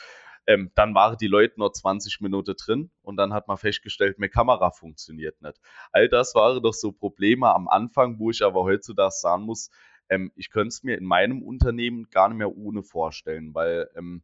[0.45, 4.29] Ähm, dann waren die Leute nur 20 Minuten drin und dann hat man festgestellt, meine
[4.29, 5.59] Kamera funktioniert nicht.
[5.91, 9.69] All das waren doch so Probleme am Anfang, wo ich aber heutzutage sagen muss,
[10.09, 14.23] ähm, ich könnte es mir in meinem Unternehmen gar nicht mehr ohne vorstellen, weil ähm,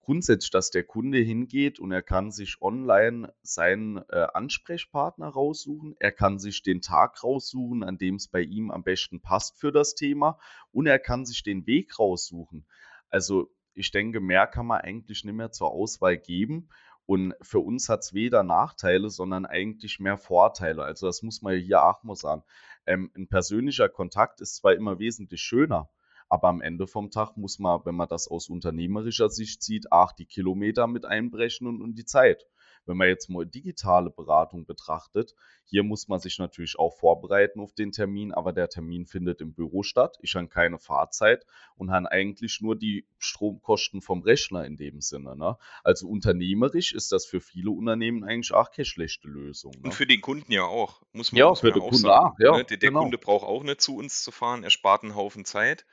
[0.00, 6.12] grundsätzlich, dass der Kunde hingeht und er kann sich online seinen äh, Ansprechpartner raussuchen, er
[6.12, 9.94] kann sich den Tag raussuchen, an dem es bei ihm am besten passt für das
[9.94, 10.38] Thema
[10.72, 12.66] und er kann sich den Weg raussuchen.
[13.08, 16.68] Also ich denke, mehr kann man eigentlich nicht mehr zur Auswahl geben.
[17.06, 20.84] Und für uns hat es weder Nachteile, sondern eigentlich mehr Vorteile.
[20.84, 22.44] Also das muss man hier auch mal sagen.
[22.86, 25.90] Ähm, ein persönlicher Kontakt ist zwar immer wesentlich schöner,
[26.28, 30.12] aber am Ende vom Tag muss man, wenn man das aus unternehmerischer Sicht sieht, auch
[30.12, 32.46] die Kilometer mit einbrechen und, und die Zeit.
[32.86, 37.72] Wenn man jetzt mal digitale Beratung betrachtet, hier muss man sich natürlich auch vorbereiten auf
[37.72, 40.18] den Termin, aber der Termin findet im Büro statt.
[40.20, 45.36] Ich habe keine Fahrzeit und habe eigentlich nur die Stromkosten vom Rechner in dem Sinne.
[45.36, 45.56] Ne?
[45.84, 49.72] Also unternehmerisch ist das für viele Unternehmen eigentlich auch keine schlechte Lösung.
[49.72, 49.82] Ne?
[49.84, 52.34] Und für den Kunden ja auch, muss man, ja, muss für den Kunden sagen.
[52.34, 52.64] Auch, ja, ne?
[52.64, 53.02] Der, der genau.
[53.02, 55.86] Kunde braucht auch nicht zu uns zu fahren, er spart einen Haufen Zeit.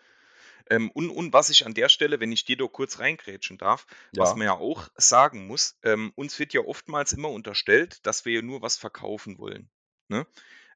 [0.70, 3.86] Ähm, und, und was ich an der Stelle, wenn ich dir da kurz reingrätschen darf,
[4.16, 8.34] was man ja auch sagen muss, ähm, uns wird ja oftmals immer unterstellt, dass wir
[8.34, 9.70] ja nur was verkaufen wollen.
[10.10, 10.26] Ne?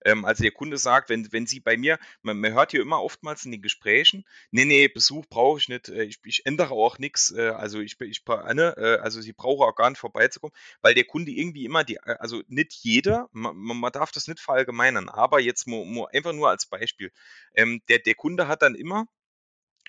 [0.04, 3.01] Ähm, also der Kunde sagt, wenn, wenn Sie bei mir, man, man hört hier immer
[3.01, 6.97] oftmals in den Gesprächen, nee, nee, Besuch brauche ich nicht, äh, ich, ich ändere auch
[6.97, 10.95] nichts, äh, also ich, ich ne, äh, also Sie brauchen auch gar nicht vorbeizukommen, weil
[10.95, 15.39] der Kunde irgendwie immer die, also nicht jeder, man, man darf das nicht verallgemeinern, aber
[15.39, 17.12] jetzt mo, mo, einfach nur als Beispiel,
[17.54, 19.08] ähm, der, der Kunde hat dann immer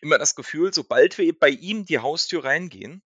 [0.03, 3.03] immer das Gefühl, sobald wir bei ihm die Haustür reingehen,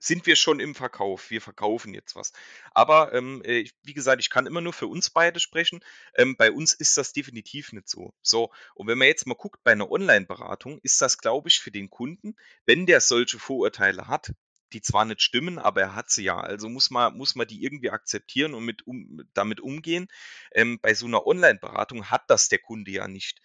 [0.00, 1.30] sind wir schon im Verkauf.
[1.30, 2.32] Wir verkaufen jetzt was.
[2.72, 5.80] Aber ähm, äh, wie gesagt, ich kann immer nur für uns beide sprechen.
[6.14, 8.14] Ähm, bei uns ist das definitiv nicht so.
[8.22, 11.70] So, und wenn man jetzt mal guckt, bei einer Online-Beratung ist das, glaube ich, für
[11.70, 12.34] den Kunden,
[12.64, 14.32] wenn der solche Vorurteile hat,
[14.72, 16.40] die zwar nicht stimmen, aber er hat sie ja.
[16.40, 20.08] Also muss man, muss man die irgendwie akzeptieren und mit um, damit umgehen.
[20.52, 23.40] Ähm, bei so einer Online-Beratung hat das der Kunde ja nicht.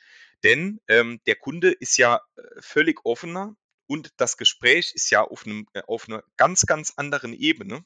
[0.45, 3.55] Denn ähm, der Kunde ist ja äh, völlig offener
[3.88, 7.84] und das Gespräch ist ja auf, einem, äh, auf einer ganz, ganz anderen Ebene.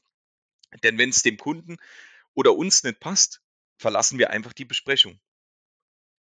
[0.82, 1.78] Denn wenn es dem Kunden
[2.34, 3.40] oder uns nicht passt,
[3.78, 5.18] verlassen wir einfach die Besprechung.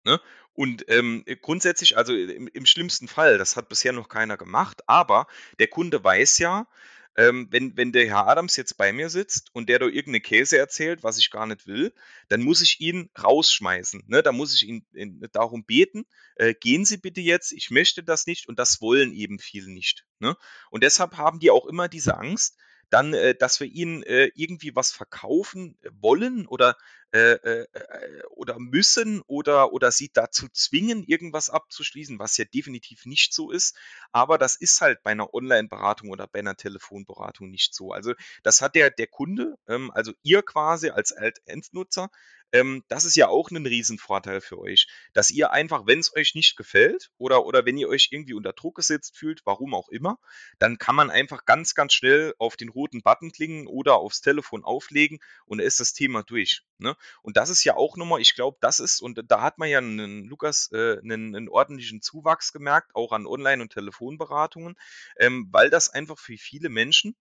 [0.06, 0.22] Ne?
[0.54, 5.26] Und ähm, grundsätzlich, also im, im schlimmsten Fall, das hat bisher noch keiner gemacht, aber
[5.58, 6.68] der Kunde weiß ja,
[7.18, 10.58] ähm, wenn, wenn der Herr Adams jetzt bei mir sitzt und der da irgendeine Käse
[10.58, 11.94] erzählt, was ich gar nicht will,
[12.30, 14.04] dann muss ich ihn rausschmeißen.
[14.08, 14.22] Ne?
[14.22, 18.28] Da muss ich ihn in, darum beten, äh, gehen Sie bitte jetzt, ich möchte das
[18.28, 20.06] nicht und das wollen eben viele nicht.
[20.20, 20.38] Ne?
[20.70, 22.56] Und deshalb haben die auch immer diese Angst,
[22.90, 26.76] dann, äh, dass wir ihnen äh, irgendwie was verkaufen wollen oder,
[27.12, 33.06] äh, äh, äh, oder müssen oder, oder sie dazu zwingen, irgendwas abzuschließen, was ja definitiv
[33.06, 33.78] nicht so ist.
[34.12, 37.92] Aber das ist halt bei einer Online-Beratung oder bei einer Telefonberatung nicht so.
[37.92, 41.12] Also das hat der, der Kunde, ähm, also ihr quasi als
[41.46, 42.10] Endnutzer,
[42.52, 46.36] ähm, das ist ja auch ein Riesenvorteil für euch, dass ihr einfach, wenn es euch
[46.36, 50.18] nicht gefällt oder, oder wenn ihr euch irgendwie unter Druck gesetzt fühlt, warum auch immer,
[50.60, 54.64] dann kann man einfach ganz, ganz schnell auf den roten Button klicken oder aufs Telefon
[54.64, 56.62] auflegen und ist das Thema durch.
[56.78, 56.96] Ne?
[57.22, 59.80] Und das ist ja auch nochmal, ich glaube, das ist, und da hat man ja
[59.80, 64.76] einen, Lukas äh, einen, einen, ordentlichen Zuwachs gemerkt, auch an Online- und Telefonberatungen,
[65.18, 67.16] ähm, weil das einfach für viele Menschen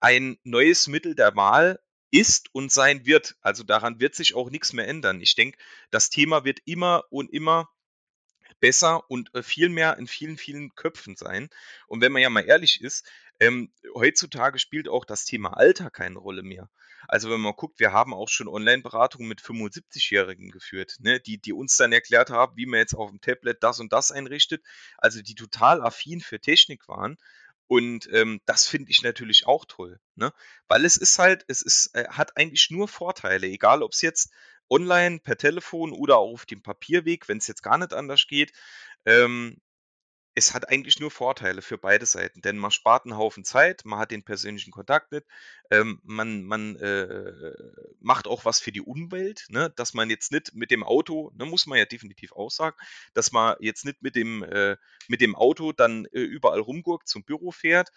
[0.00, 3.36] ein neues Mittel der Wahl ist und sein wird.
[3.40, 5.20] Also daran wird sich auch nichts mehr ändern.
[5.20, 5.58] Ich denke,
[5.90, 7.68] das Thema wird immer und immer
[8.60, 11.48] besser und äh, viel mehr in vielen, vielen Köpfen sein.
[11.86, 13.06] Und wenn man ja mal ehrlich ist,
[13.38, 16.70] ähm, heutzutage spielt auch das Thema Alter keine Rolle mehr.
[17.08, 21.52] Also wenn man guckt, wir haben auch schon Online-Beratungen mit 75-Jährigen geführt, ne, die, die
[21.52, 24.62] uns dann erklärt haben, wie man jetzt auf dem Tablet das und das einrichtet,
[24.98, 27.16] also die total affin für Technik waren
[27.68, 30.32] und ähm, das finde ich natürlich auch toll, ne?
[30.68, 34.30] Weil es ist halt, es ist, äh, hat eigentlich nur Vorteile, egal ob es jetzt
[34.68, 38.52] online, per Telefon oder auch auf dem Papierweg, wenn es jetzt gar nicht anders geht.
[39.04, 39.60] Ähm,
[40.36, 43.98] es hat eigentlich nur Vorteile für beide Seiten, denn man spart einen Haufen Zeit, man
[43.98, 45.24] hat den persönlichen Kontakt nicht,
[45.70, 47.54] ähm, man, man äh,
[48.00, 49.72] macht auch was für die Umwelt, ne?
[49.76, 52.76] dass man jetzt nicht mit dem Auto, ne, muss man ja definitiv auch sagen,
[53.14, 54.76] dass man jetzt nicht mit dem, äh,
[55.08, 57.90] mit dem Auto dann äh, überall rumgurkt zum Büro fährt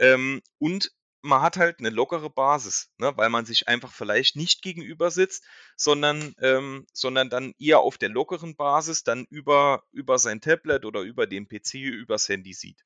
[0.00, 0.90] ähm, und
[1.24, 5.44] man hat halt eine lockere Basis, ne, weil man sich einfach vielleicht nicht gegenüber sitzt,
[5.76, 11.00] sondern, ähm, sondern dann eher auf der lockeren Basis dann über, über sein Tablet oder
[11.00, 12.84] über den PC, übers Handy sieht.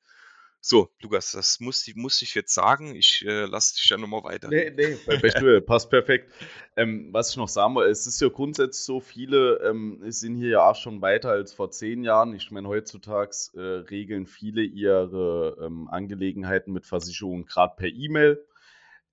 [0.61, 2.93] So, Lukas, das musste, musste ich jetzt sagen.
[2.93, 4.49] Ich äh, lasse dich ja nochmal weiter.
[4.49, 6.33] Nee, nee, bei passt perfekt.
[6.75, 10.49] Ähm, was ich noch sagen wollte, es ist ja grundsätzlich so, viele ähm, sind hier
[10.49, 12.35] ja auch schon weiter als vor zehn Jahren.
[12.35, 18.45] Ich meine, heutzutage äh, regeln viele ihre ähm, Angelegenheiten mit Versicherungen gerade per E-Mail.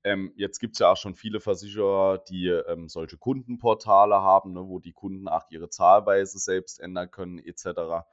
[0.02, 4.60] Ähm, jetzt gibt es ja auch schon viele Versicherer, die ähm, solche Kundenportale haben, ne,
[4.66, 8.04] wo die Kunden auch ihre Zahlweise selbst ändern können, etc.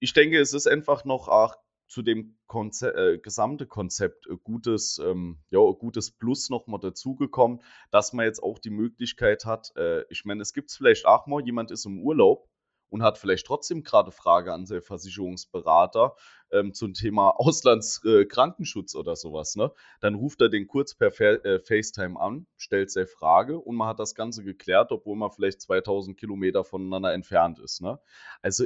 [0.00, 4.98] Ich denke, es ist einfach noch auch zu dem Konze äh, gesamte Konzept äh, gutes,
[4.98, 10.24] ähm, ja, gutes Plus nochmal dazugekommen, dass man jetzt auch die Möglichkeit hat, äh, ich
[10.24, 12.48] meine, es gibt vielleicht auch mal, jemand ist im Urlaub
[12.94, 16.14] und hat vielleicht trotzdem gerade Frage an seinen Versicherungsberater
[16.52, 19.72] ähm, zum Thema Auslandskrankenschutz äh, oder sowas, ne?
[20.00, 23.88] Dann ruft er den kurz per Fa äh, FaceTime an, stellt seine Frage und man
[23.88, 27.98] hat das Ganze geklärt, obwohl man vielleicht 2000 Kilometer voneinander entfernt ist, ne?
[28.42, 28.64] Also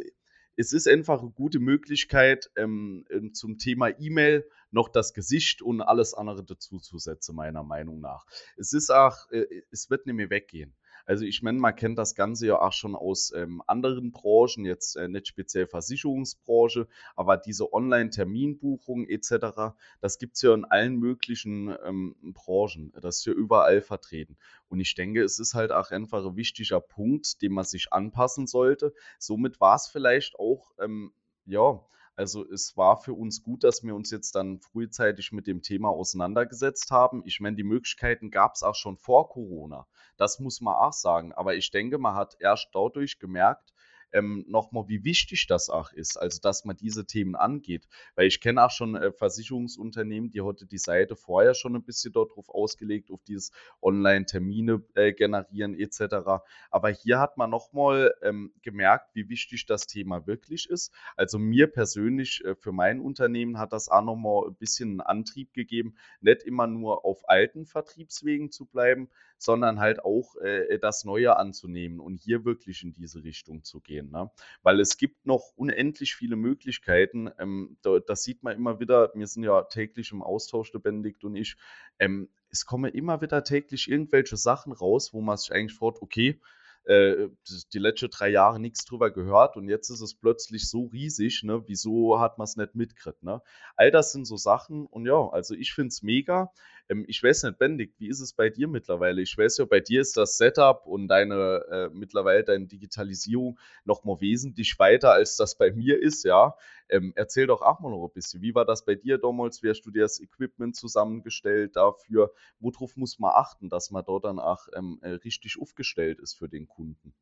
[0.59, 5.81] es ist einfach eine gute Möglichkeit, ähm, ähm, zum Thema E-Mail noch das Gesicht und
[5.81, 8.27] alles andere dazu zu setzen, meiner Meinung nach.
[8.57, 10.75] Es ist auch, äh, es wird nicht mehr weggehen.
[11.09, 14.95] Also ich meine, man kennt das Ganze ja auch schon aus ähm, anderen Branchen, jetzt
[14.97, 21.75] äh, nicht speziell Versicherungsbranche, aber diese Online-Terminbuchung etc., das gibt es ja in allen möglichen
[21.83, 22.93] ähm, Branchen.
[23.01, 24.37] Das ist ja überall vertreten.
[24.69, 28.47] Und ich denke, es ist halt auch einfach ein wichtiger Punkt, dem man sich anpassen
[28.47, 28.93] sollte.
[29.19, 31.15] Somit war es vielleicht auch, ähm,
[31.47, 31.81] ja,
[32.19, 35.91] also es war für uns gut, dass wir uns jetzt dann frühzeitig mit dem Thema
[35.91, 37.23] auseinandergesetzt haben.
[37.25, 39.87] Ich meine, die Möglichkeiten gab es auch schon vor Corona.
[40.17, 41.33] Das muss man auch sagen.
[41.33, 43.73] Aber ich denke, man hat erst dadurch gemerkt,
[44.13, 47.89] ähm, nochmal, wie wichtig das auch ist, also dass man diese Themen angeht.
[48.15, 52.13] Weil ich kenne auch schon äh, Versicherungsunternehmen, die heute die Seite vorher schon ein bisschen
[52.13, 56.43] darauf ausgelegt, auf dieses Online-Termine äh, generieren etc.
[56.71, 60.93] Aber hier hat man nochmal ähm, gemerkt, wie wichtig das Thema wirklich ist.
[61.17, 65.53] Also mir persönlich, äh, für mein Unternehmen hat das auch nochmal ein bisschen einen Antrieb
[65.53, 71.37] gegeben, nicht immer nur auf alten Vertriebswegen zu bleiben, sondern halt auch äh, das Neue
[71.37, 74.11] anzunehmen und hier wirklich in diese Richtung zu gehen.
[74.11, 74.31] Ne?
[74.63, 77.31] Weil es gibt noch unendlich viele Möglichkeiten.
[77.39, 79.13] Ähm, da, das sieht man immer wieder.
[79.15, 81.57] Wir sind ja täglich im Austausch, der Benedikt und ich.
[81.99, 86.41] Ähm, es kommen immer wieder täglich irgendwelche Sachen raus, wo man sich eigentlich fragt, okay,
[86.89, 87.29] äh,
[87.75, 91.63] die letzten drei Jahre nichts drüber gehört und jetzt ist es plötzlich so riesig, ne?
[91.67, 93.43] Wieso hat man es nicht mitgekriegt, ne?
[93.77, 96.51] All das sind so Sachen und ja, also ich finde es mega.
[96.89, 99.23] Ähm, ich weiß nicht, Bendig, wie ist es bei dir mittlerweile?
[99.23, 104.05] Ich weiß ja, bei dir ist das Setup und deine äh, mittlerweile deine Digitalisierung noch
[104.05, 106.57] mal wesentlich weiter, als das bei mir ist, ja.
[106.89, 108.41] Ähm, erzähl doch auch mal noch ein bisschen.
[108.41, 109.63] Wie war das bei dir damals?
[109.63, 112.33] Wie hast du dir das Equipment zusammengestellt dafür?
[112.61, 116.49] Worauf muss man achten, dass man dort dann auch ähm, äh, richtig aufgestellt ist für
[116.49, 117.13] den Kunden?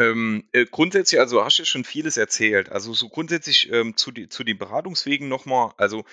[0.00, 2.70] Ähm, äh, grundsätzlich, also hast du schon vieles erzählt.
[2.70, 5.72] Also so grundsätzlich ähm, zu, die, zu den Beratungswegen nochmal.
[5.76, 6.04] Also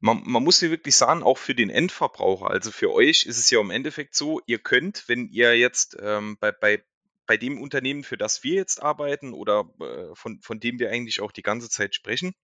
[0.00, 3.50] man, man muss hier wirklich sagen, auch für den Endverbraucher, also für euch ist es
[3.50, 6.82] ja im Endeffekt so, ihr könnt, wenn ihr jetzt ähm, bei, bei,
[7.26, 11.20] bei dem Unternehmen, für das wir jetzt arbeiten oder äh, von, von dem wir eigentlich
[11.20, 12.34] auch die ganze Zeit sprechen,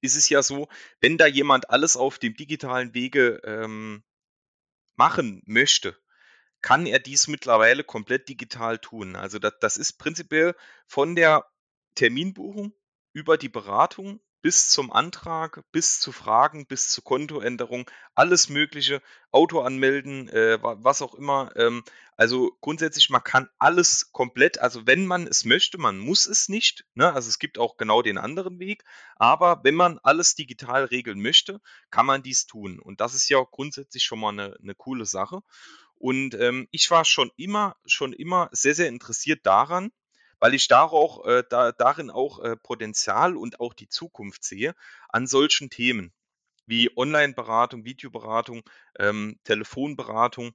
[0.00, 0.68] ist es ja so,
[1.00, 4.02] wenn da jemand alles auf dem digitalen Wege ähm,
[4.96, 5.98] machen möchte,
[6.62, 9.16] kann er dies mittlerweile komplett digital tun.
[9.16, 10.54] Also das, das ist prinzipiell
[10.86, 11.46] von der
[11.94, 12.72] Terminbuchung
[13.12, 19.60] über die Beratung bis zum Antrag, bis zu Fragen, bis zu Kontoänderung, alles Mögliche, Auto
[19.60, 21.52] anmelden, äh, was auch immer.
[21.56, 21.84] Ähm,
[22.16, 26.84] also grundsätzlich, man kann alles komplett, also wenn man es möchte, man muss es nicht.
[26.94, 27.12] Ne?
[27.12, 28.84] Also es gibt auch genau den anderen Weg.
[29.16, 32.78] Aber wenn man alles digital regeln möchte, kann man dies tun.
[32.78, 35.40] Und das ist ja auch grundsätzlich schon mal eine, eine coole Sache.
[35.96, 39.92] Und ähm, ich war schon immer, schon immer sehr, sehr interessiert daran,
[40.40, 44.74] weil ich da auch, äh, da, darin auch äh, Potenzial und auch die Zukunft sehe
[45.08, 46.12] an solchen Themen
[46.66, 48.62] wie Online-Beratung, Videoberatung,
[48.98, 50.52] ähm, Telefonberatung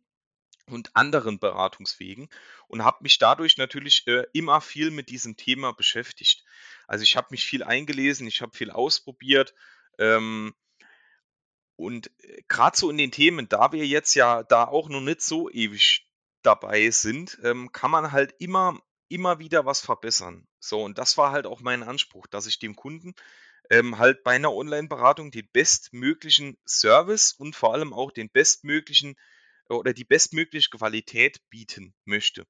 [0.68, 2.30] und anderen Beratungswegen
[2.68, 6.44] und habe mich dadurch natürlich äh, immer viel mit diesem Thema beschäftigt.
[6.88, 9.54] Also ich habe mich viel eingelesen, ich habe viel ausprobiert
[10.00, 10.56] ähm,
[11.76, 15.22] und äh, gerade so in den Themen, da wir jetzt ja da auch noch nicht
[15.22, 16.08] so ewig
[16.42, 20.48] dabei sind, ähm, kann man halt immer immer wieder was verbessern.
[20.60, 23.14] So, und das war halt auch mein Anspruch, dass ich dem Kunden
[23.70, 29.16] ähm, halt bei einer Online-Beratung den bestmöglichen Service und vor allem auch den bestmöglichen
[29.70, 32.46] oder die bestmögliche Qualität bieten möchte.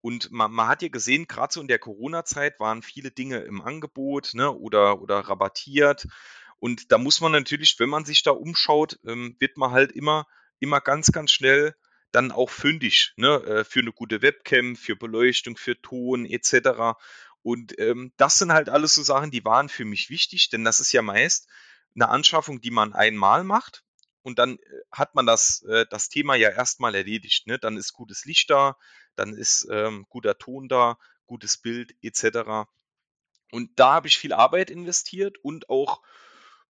[0.00, 3.62] Und man, man hat ja gesehen, gerade so in der Corona-Zeit waren viele Dinge im
[3.62, 6.06] Angebot ne, oder, oder rabattiert.
[6.58, 10.26] Und da muss man natürlich, wenn man sich da umschaut, ähm, wird man halt immer,
[10.60, 11.74] immer ganz, ganz schnell
[12.14, 16.96] dann auch fündig, ne, äh, für eine gute Webcam, für Beleuchtung, für Ton etc.
[17.42, 20.80] Und ähm, das sind halt alles so Sachen, die waren für mich wichtig, denn das
[20.80, 21.48] ist ja meist
[21.94, 23.84] eine Anschaffung, die man einmal macht
[24.22, 27.46] und dann äh, hat man das, äh, das Thema ja erstmal erledigt.
[27.46, 27.58] Ne?
[27.58, 28.76] Dann ist gutes Licht da,
[29.16, 32.66] dann ist ähm, guter Ton da, gutes Bild etc.
[33.50, 36.00] Und da habe ich viel Arbeit investiert und auch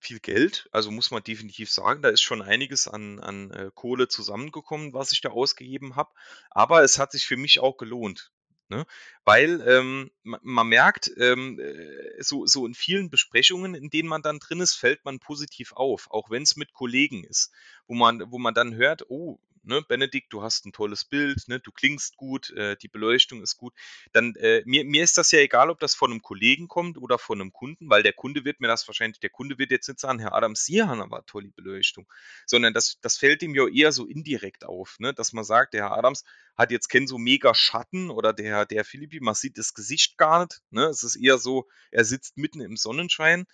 [0.05, 0.69] viel Geld.
[0.73, 5.13] Also muss man definitiv sagen, da ist schon einiges an, an äh, Kohle zusammengekommen, was
[5.13, 6.13] ich da ausgegeben habe.
[6.51, 8.31] Aber es hat sich für mich auch gelohnt.
[8.69, 8.87] Ne?
[9.25, 14.23] Weil ähm, man, man, merkt, ähm, äh, so, so in vielen Besprechungen, in denen man
[14.23, 17.53] dann drin ist, fällt man positiv auf, auch wenn es mit Kollegen ist,
[17.87, 21.61] wo man, wo man dann hört, oh, ne, Benedikt, du hast ein tolles Bild, ne,
[21.61, 23.75] du klingst gut, äh, die Beleuchtung ist gut,
[24.13, 27.19] dann äh, mir, mir ist das ja egal, ob das von einem Kollegen kommt oder
[27.19, 30.01] von einem Kunden, weil der Kunde wird mir das wahrscheinlich, der Kunde wird jetzt nicht
[30.01, 32.07] sagen, Herr Adams, Sie haben aber tolle Beleuchtung,
[32.47, 35.85] sondern das, das fällt ihm ja eher so indirekt auf, ne, dass man sagt, der
[35.85, 36.25] Herr Adams
[36.57, 40.43] hat jetzt keinen so mega Schatten oder der, der Philippi, man sieht das Gesicht gar
[40.43, 43.47] nicht, ne, es ist eher so, er sitzt mitten im Sonnenschein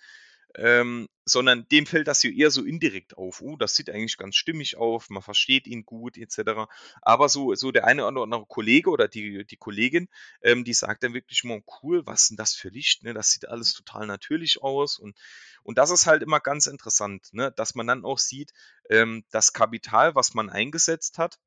[0.55, 3.41] ähm, sondern dem fällt das hier eher so indirekt auf.
[3.41, 6.67] Uh, das sieht eigentlich ganz stimmig auf, man versteht ihn gut, etc.
[7.01, 10.09] Aber so, so der eine oder andere Kollege oder die, die Kollegin,
[10.41, 13.03] ähm, die sagt dann wirklich mal, cool, was ist denn das für Licht?
[13.03, 13.13] Ne?
[13.13, 14.99] Das sieht alles total natürlich aus.
[14.99, 15.17] Und,
[15.63, 17.51] und das ist halt immer ganz interessant, ne?
[17.51, 18.51] dass man dann auch sieht,
[18.89, 21.37] ähm, das Kapital, was man eingesetzt hat,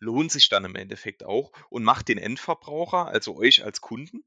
[0.00, 4.24] lohnt sich dann im Endeffekt auch und macht den Endverbraucher, also euch als Kunden,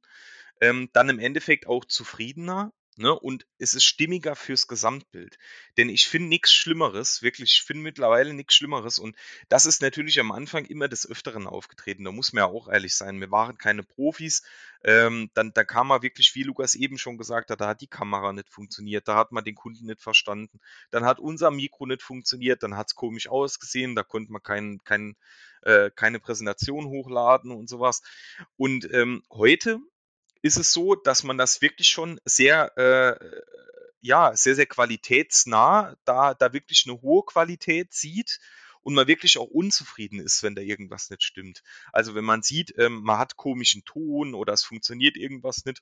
[0.62, 3.14] ähm, dann im Endeffekt auch zufriedener Ne?
[3.14, 5.38] Und es ist stimmiger fürs Gesamtbild.
[5.78, 9.00] Denn ich finde nichts Schlimmeres, wirklich, ich finde mittlerweile nichts Schlimmeres.
[9.00, 9.18] Und
[9.50, 12.06] das ist natürlich am Anfang immer des Öfteren aufgetreten.
[12.06, 13.20] Da muss man ja auch ehrlich sein.
[13.20, 14.44] Wir waren keine Profis.
[14.86, 17.88] Ähm, dann, da kam mal wirklich, wie Lukas eben schon gesagt hat, da hat die
[17.88, 20.60] Kamera nicht funktioniert, da hat man den Kunden nicht verstanden.
[20.92, 24.80] Dann hat unser Mikro nicht funktioniert, dann hat es komisch ausgesehen, da konnte man kein,
[24.84, 25.16] kein,
[25.64, 28.04] äh, keine Präsentation hochladen und sowas.
[28.58, 29.80] Und ähm, heute
[30.46, 33.42] ist es so, dass man das wirklich schon sehr, äh,
[34.02, 38.40] ja, sehr, sehr qualitätsnah, da, da wirklich eine hohe Qualität sieht
[38.82, 41.64] und man wirklich auch unzufrieden ist, wenn da irgendwas nicht stimmt.
[41.92, 45.82] Also wenn man sieht, ähm, man hat komischen Ton oder es funktioniert irgendwas nicht,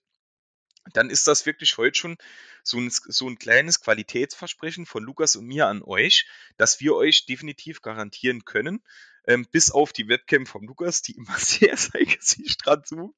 [0.94, 2.18] dann ist das wirklich heute schon
[2.64, 7.26] so ein, so ein kleines Qualitätsversprechen von Lukas und mir an euch, dass wir euch
[7.26, 8.82] definitiv garantieren können,
[9.28, 13.16] ähm, bis auf die Webcam von Lukas, die immer sehr sein Gesicht dran zoomt,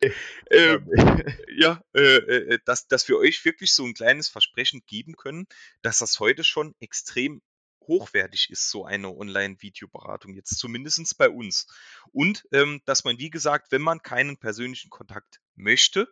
[0.51, 0.91] ähm,
[1.57, 5.47] ja, äh, äh, dass, dass wir euch wirklich so ein kleines Versprechen geben können,
[5.81, 7.41] dass das heute schon extrem
[7.87, 11.67] hochwertig ist, so eine Online-Videoberatung, jetzt zumindest bei uns.
[12.11, 16.07] Und ähm, dass man, wie gesagt, wenn man keinen persönlichen Kontakt möchte,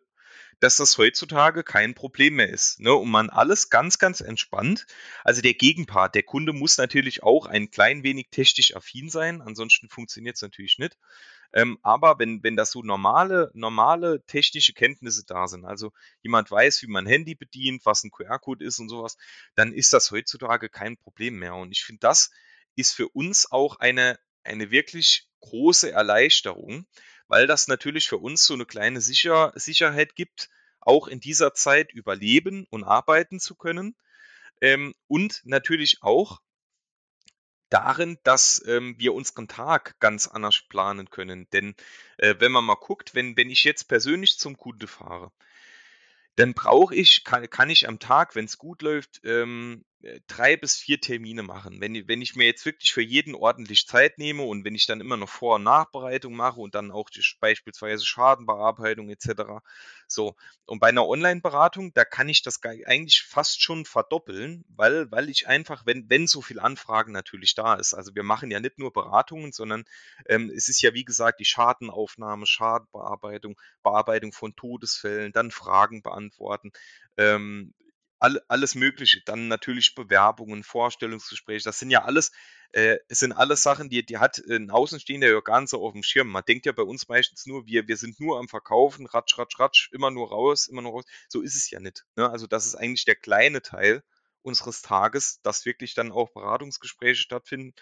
[0.60, 2.80] dass das heutzutage kein Problem mehr ist.
[2.80, 2.94] Ne?
[2.94, 4.86] Und man alles ganz, ganz entspannt.
[5.24, 9.90] Also der Gegenpart, der Kunde muss natürlich auch ein klein wenig technisch affin sein, ansonsten
[9.90, 10.98] funktioniert es natürlich nicht.
[11.54, 15.92] Ähm, aber wenn, wenn das so normale, normale technische Kenntnisse da sind, also
[16.24, 19.18] jemand weiß, wie man Handy bedient, was ein QR-Code ist und sowas,
[19.56, 21.56] dann ist das heutzutage kein Problem mehr.
[21.56, 22.32] Und ich finde, das
[22.76, 26.88] ist für uns auch eine, eine wirklich große Erleichterung,
[27.34, 31.92] weil das natürlich für uns so eine kleine Sicher Sicherheit gibt, auch in dieser Zeit
[31.92, 33.96] überleben und arbeiten zu können.
[34.62, 36.42] Ähm, und natürlich auch
[37.70, 41.48] darin, dass ähm, wir unseren Tag ganz anders planen können.
[41.54, 41.74] Denn
[42.18, 45.32] äh, wenn man mal guckt, wenn, wenn ich jetzt persönlich zum Kunde fahre,
[46.36, 49.93] dann brauche ich, kann, kann ich am Tag, wenn es gut läuft, ähm, äh,
[50.28, 51.80] drei bis vier Termine machen.
[51.80, 55.00] Wenn, wenn ich mir jetzt wirklich für jeden ordentlich Zeit nehme und wenn ich dann
[55.00, 59.62] immer noch Vor- und Nachbereitung mache und dann auch die, beispielsweise Schadenbearbeitung etc.
[60.08, 60.36] So,
[60.66, 65.48] und bei einer Online-Beratung, da kann ich das eigentlich fast schon verdoppeln, weil, weil ich
[65.48, 68.92] einfach, wenn, wenn so viel Anfragen natürlich da ist, also wir machen ja nicht nur
[68.92, 69.86] Beratungen, sondern
[70.28, 76.72] ähm, es ist ja wie gesagt die Schadenaufnahme, Schadenbearbeitung, Bearbeitung von Todesfällen, dann Fragen beantworten,
[77.18, 77.74] ähm,
[78.24, 79.22] all, alles Mögliche.
[79.26, 81.66] Dann natürlich Bewerbungen, Vorstellungsgespräche.
[81.66, 82.32] Das sind ja alles,
[82.72, 86.04] äh, es sind alles Sachen, die, die hat ein Außenstehender ja nicht so auf dem
[86.04, 86.30] Schirm.
[86.30, 89.60] Man denkt ja bei uns meistens nur, wir, wir sind nur am Verkaufen, ratsch, ratsch,
[89.60, 91.06] ratsch, immer nur raus, immer nur raus.
[91.28, 92.06] So ist es ja nicht.
[92.16, 92.30] Ne?
[92.30, 94.04] Also das ist eigentlich der kleine Teil
[94.42, 97.74] unseres Tages, dass wirklich dann auch Beratungsgespräche stattfinden.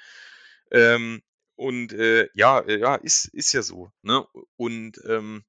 [0.71, 1.21] Ähm,
[1.55, 3.91] und äh, ja, äh, ja, ist, ist ja so.
[4.01, 4.25] Ne?
[4.57, 5.43] Und ähm,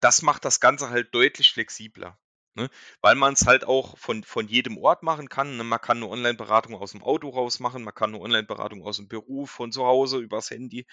[0.00, 2.18] das macht das Ganze halt deutlich flexibler.
[2.54, 2.68] Ne?
[3.00, 5.56] Weil man es halt auch von, von jedem Ort machen kann.
[5.56, 5.64] Ne?
[5.64, 9.08] Man kann eine Online-Beratung aus dem Auto raus machen, man kann eine Online-Beratung aus dem
[9.08, 10.86] Büro, von zu Hause, übers Handy.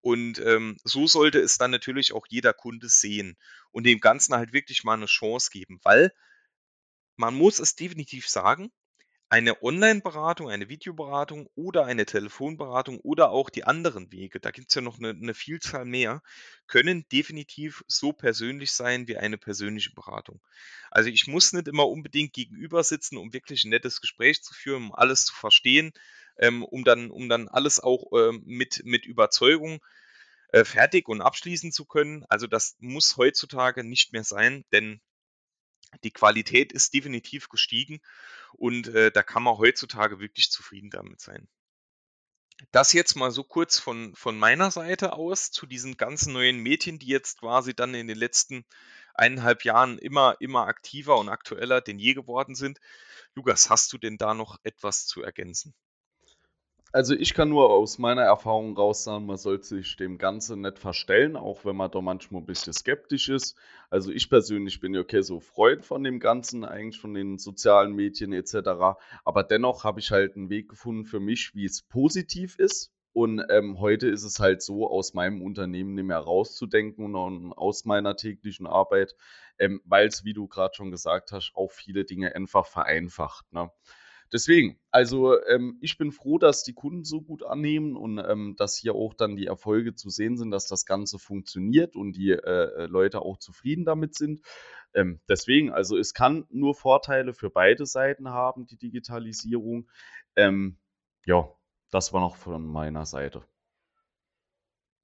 [0.00, 3.36] Und ähm, so sollte es dann natürlich auch jeder Kunde sehen
[3.72, 6.12] und dem Ganzen halt wirklich mal eine Chance geben, weil
[7.16, 8.70] man muss es definitiv sagen,
[9.30, 14.74] eine Online-Beratung, eine Videoberatung oder eine Telefonberatung oder auch die anderen Wege, da gibt es
[14.74, 16.22] ja noch eine, eine Vielzahl mehr,
[16.66, 20.40] können definitiv so persönlich sein wie eine persönliche Beratung.
[20.90, 24.84] Also ich muss nicht immer unbedingt gegenüber sitzen, um wirklich ein nettes Gespräch zu führen,
[24.84, 25.92] um alles zu verstehen,
[26.38, 29.80] ähm, um, dann, um dann alles auch ähm, mit, mit Überzeugung
[30.52, 32.24] äh, fertig und abschließen zu können.
[32.30, 35.02] Also das muss heutzutage nicht mehr sein, denn
[36.04, 38.00] die Qualität ist definitiv gestiegen
[38.52, 41.48] und äh, da kann man heutzutage wirklich zufrieden damit sein.
[42.72, 46.98] Das jetzt mal so kurz von, von meiner Seite aus zu diesen ganzen neuen Medien,
[46.98, 48.64] die jetzt quasi dann in den letzten
[49.14, 52.80] eineinhalb Jahren immer, immer aktiver und aktueller denn je geworden sind.
[53.34, 55.74] Lukas, hast du denn da noch etwas zu ergänzen?
[56.90, 60.78] Also ich kann nur aus meiner Erfahrung raus sagen, man sollte sich dem Ganzen nicht
[60.78, 63.56] verstellen, auch wenn man da manchmal ein bisschen skeptisch ist.
[63.90, 67.92] Also ich persönlich bin ja okay so Freund von dem Ganzen, eigentlich von den sozialen
[67.92, 68.98] Medien etc.
[69.24, 72.90] Aber dennoch habe ich halt einen Weg gefunden für mich, wie es positiv ist.
[73.12, 77.84] Und ähm, heute ist es halt so, aus meinem Unternehmen nicht mehr rauszudenken und aus
[77.84, 79.14] meiner täglichen Arbeit,
[79.58, 83.52] ähm, weil es, wie du gerade schon gesagt hast, auch viele Dinge einfach vereinfacht.
[83.52, 83.70] Ne?
[84.32, 88.76] Deswegen, also ähm, ich bin froh, dass die Kunden so gut annehmen und ähm, dass
[88.76, 92.36] hier auch dann die Erfolge zu sehen sind, dass das Ganze funktioniert und die äh,
[92.36, 94.44] äh, Leute auch zufrieden damit sind.
[94.94, 99.88] Ähm, deswegen, also es kann nur Vorteile für beide Seiten haben, die Digitalisierung.
[100.36, 100.78] Ähm,
[101.24, 101.48] ja,
[101.90, 103.42] das war noch von meiner Seite.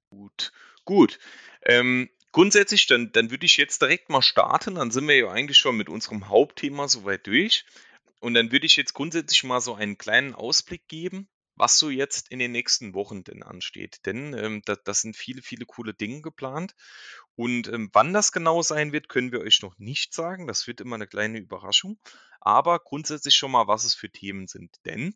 [0.09, 0.51] Gut,
[0.85, 1.19] gut.
[1.63, 4.75] Ähm, grundsätzlich, dann, dann würde ich jetzt direkt mal starten.
[4.75, 7.65] Dann sind wir ja eigentlich schon mit unserem Hauptthema soweit durch.
[8.25, 12.31] Und dann würde ich jetzt grundsätzlich mal so einen kleinen Ausblick geben, was so jetzt
[12.31, 14.03] in den nächsten Wochen denn ansteht.
[14.07, 16.73] Denn ähm, da, das sind viele, viele coole Dinge geplant.
[17.35, 20.47] Und ähm, wann das genau sein wird, können wir euch noch nicht sagen.
[20.47, 21.99] Das wird immer eine kleine Überraschung.
[22.39, 24.75] Aber grundsätzlich schon mal, was es für Themen sind.
[24.85, 25.13] Denn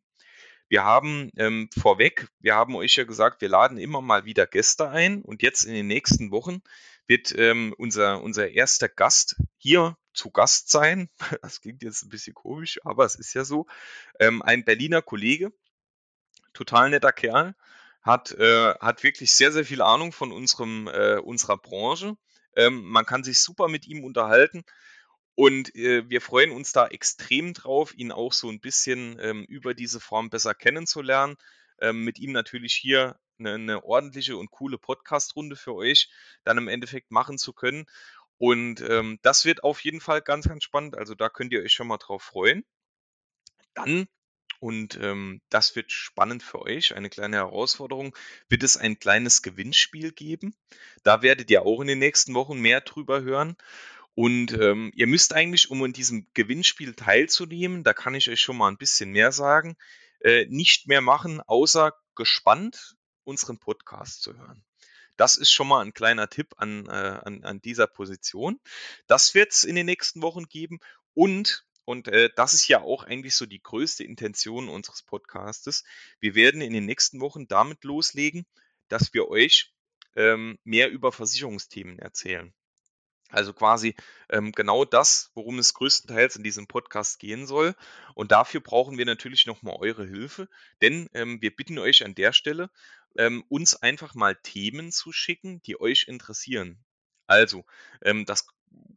[0.68, 4.88] wir haben ähm, vorweg, wir haben euch ja gesagt, wir laden immer mal wieder Gäste
[4.88, 5.24] ein.
[5.24, 6.62] Und jetzt in den nächsten Wochen
[7.08, 11.10] wird ähm, unser, unser erster Gast hier zu Gast sein.
[11.42, 13.66] Das klingt jetzt ein bisschen komisch, aber es ist ja so.
[14.20, 15.52] Ähm, ein Berliner Kollege,
[16.54, 17.56] total netter Kerl,
[18.02, 22.18] hat, äh, hat wirklich sehr, sehr viel Ahnung von unserem, äh, unserer Branche.
[22.56, 24.64] Ähm, man kann sich super mit ihm unterhalten.
[25.36, 29.74] Und äh, wir freuen uns da extrem drauf, ihn auch so ein bisschen ähm, über
[29.74, 31.38] diese Form besser kennenzulernen.
[31.80, 36.10] Ähm, mit ihm natürlich hier eine, eine ordentliche und coole Podcast-Runde für euch
[36.44, 37.86] dann im Endeffekt machen zu können.
[38.40, 40.98] Und ähm, das wird auf jeden Fall ganz, ganz spannend.
[40.98, 42.66] Also da könnt ihr euch schon mal drauf freuen.
[43.76, 44.08] Dann,
[44.60, 48.16] und ähm, das wird spannend für euch, eine kleine Herausforderung,
[48.48, 50.56] wird es ein kleines Gewinnspiel geben.
[51.04, 53.58] Da werdet ihr auch in den nächsten Wochen mehr drüber hören.
[54.16, 58.58] Und ähm, ihr müsst eigentlich, um in diesem Gewinnspiel teilzunehmen, da kann ich euch schon
[58.58, 59.78] mal ein bisschen mehr sagen,
[60.22, 64.64] äh, nicht mehr machen, außer gespannt unseren Podcast zu hören.
[65.20, 68.58] Das ist schon mal ein kleiner Tipp an, äh, an, an dieser Position.
[69.06, 70.80] Das wird es in den nächsten Wochen geben.
[71.14, 75.84] Und, und äh, das ist ja auch eigentlich so die größte Intention unseres Podcastes,
[76.22, 78.46] wir werden in den nächsten Wochen damit loslegen,
[78.88, 79.74] dass wir euch
[80.16, 82.54] ähm, mehr über Versicherungsthemen erzählen.
[83.30, 83.96] Also quasi
[84.30, 87.76] ähm, genau das, worum es größtenteils in diesem Podcast gehen soll.
[88.16, 90.50] Und dafür brauchen wir natürlich nochmal eure Hilfe,
[90.82, 92.70] denn ähm, wir bitten euch an der Stelle,
[93.16, 96.84] ähm, uns einfach mal Themen zu schicken, die euch interessieren.
[97.28, 97.66] Also,
[98.02, 98.48] ähm, das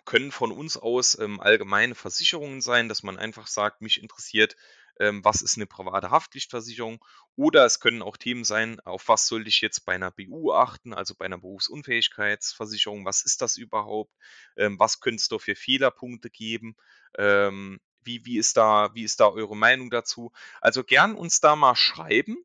[0.05, 4.57] können von uns aus ähm, allgemeine Versicherungen sein, dass man einfach sagt, mich interessiert
[4.99, 7.05] was ist eine private Haftpflichtversicherung?
[7.37, 10.93] Oder es können auch Themen sein, auf was sollte ich jetzt bei einer BU achten,
[10.93, 14.13] also bei einer Berufsunfähigkeitsversicherung, was ist das überhaupt,
[14.57, 16.77] ähm, was könnte es da für Fehlerpunkte geben,
[17.17, 20.33] ähm, wie, wie, ist da, wie ist da eure Meinung dazu?
[20.61, 22.37] Also gern uns da mal schreiben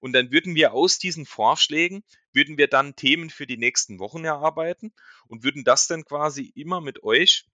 [0.00, 4.24] und dann würden wir aus diesen Vorschlägen, würden wir dann Themen für die nächsten Wochen
[4.24, 4.92] erarbeiten
[5.28, 7.46] und würden das dann quasi immer mit euch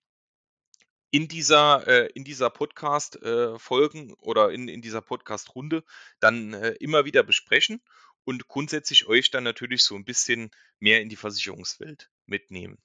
[1.11, 5.85] in dieser, äh, in dieser Podcast-Folgen äh, oder in, in dieser Podcast-Runde
[6.21, 7.81] dann äh, immer wieder besprechen
[8.25, 10.51] und grundsätzlich euch dann natürlich so ein bisschen
[10.81, 12.79] mehr in die Versicherungswelt mitnehmen.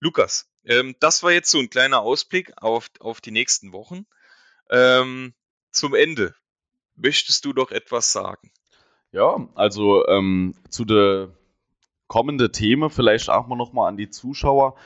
[0.00, 4.06] Lukas, ähm, das war jetzt so ein kleiner Ausblick auf, auf die nächsten Wochen.
[4.68, 5.32] Ähm,
[5.70, 6.34] zum Ende,
[6.94, 8.52] möchtest du doch etwas sagen?
[9.12, 11.30] Ja, also ähm, zu der
[12.06, 14.76] kommenden Themen vielleicht auch mal nochmal an die Zuschauer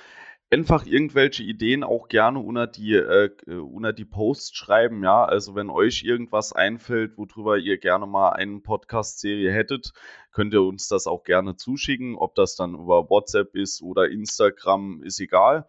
[0.50, 5.24] einfach irgendwelche Ideen auch gerne unter die, äh, unter die Posts schreiben, ja.
[5.24, 9.92] Also wenn euch irgendwas einfällt, worüber ihr gerne mal eine Podcast-Serie hättet,
[10.32, 12.16] könnt ihr uns das auch gerne zuschicken.
[12.16, 15.68] Ob das dann über WhatsApp ist oder Instagram, ist egal.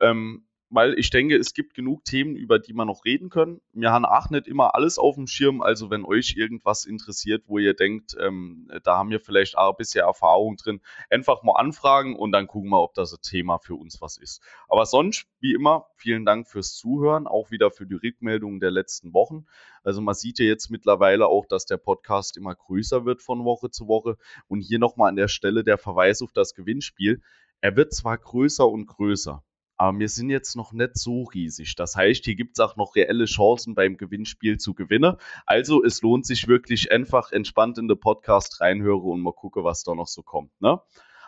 [0.00, 3.60] Ähm, weil ich denke, es gibt genug Themen, über die man noch reden können.
[3.72, 7.58] Wir haben auch nicht immer alles auf dem Schirm, also wenn euch irgendwas interessiert, wo
[7.58, 12.32] ihr denkt, ähm, da haben wir vielleicht auch bisher Erfahrung drin, einfach mal anfragen und
[12.32, 14.42] dann gucken wir, ob das ein Thema für uns was ist.
[14.68, 19.14] Aber sonst, wie immer, vielen Dank fürs Zuhören, auch wieder für die Rückmeldungen der letzten
[19.14, 19.46] Wochen.
[19.82, 23.70] Also man sieht ja jetzt mittlerweile auch, dass der Podcast immer größer wird von Woche
[23.70, 24.16] zu Woche.
[24.48, 27.22] Und hier nochmal an der Stelle der Verweis auf das Gewinnspiel.
[27.60, 29.42] Er wird zwar größer und größer,
[29.78, 31.76] aber wir sind jetzt noch nicht so riesig.
[31.76, 35.16] Das heißt, hier gibt es auch noch reelle Chancen beim Gewinnspiel zu gewinnen.
[35.46, 39.84] Also es lohnt sich wirklich einfach entspannt in den Podcast reinhören und mal gucken, was
[39.84, 40.50] da noch so kommt.
[40.60, 40.80] Ne?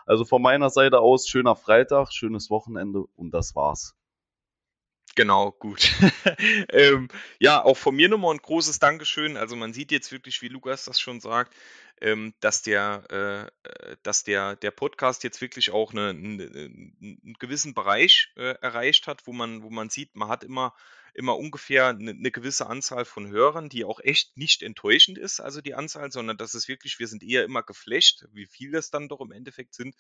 [0.05, 3.95] Also von meiner Seite aus schöner Freitag, schönes Wochenende und das war's.
[5.21, 5.93] Genau, gut.
[6.71, 7.09] ähm,
[7.39, 9.37] ja, auch von mir nochmal ein großes Dankeschön.
[9.37, 11.55] Also man sieht jetzt wirklich, wie Lukas das schon sagt,
[12.01, 17.37] ähm, dass der, äh, äh dass der, der Podcast jetzt wirklich auch eine, eine, einen
[17.39, 20.75] gewissen Bereich äh, erreicht hat, wo man, wo man sieht, man hat immer
[21.15, 25.61] immer ungefähr eine, eine gewisse Anzahl von Hörern, die auch echt nicht enttäuschend ist, also
[25.61, 29.09] die Anzahl, sondern das ist wirklich, wir sind eher immer geflasht, wie viel das dann
[29.09, 29.97] doch im Endeffekt sind.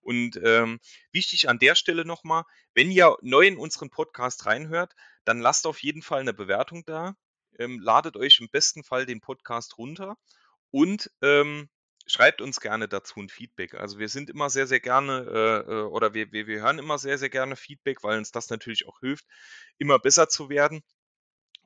[0.00, 0.80] Und ähm,
[1.12, 2.44] wichtig an der Stelle nochmal,
[2.74, 4.94] wenn ihr neu in unseren Podcast reinhört,
[5.24, 7.16] dann lasst auf jeden Fall eine Bewertung da.
[7.58, 10.16] Ähm, ladet euch im besten Fall den Podcast runter
[10.70, 11.68] und ähm,
[12.06, 13.74] schreibt uns gerne dazu ein Feedback.
[13.74, 16.98] Also wir sind immer sehr, sehr gerne äh, äh, oder wir, wir, wir hören immer
[16.98, 19.26] sehr, sehr gerne Feedback, weil uns das natürlich auch hilft,
[19.78, 20.82] immer besser zu werden.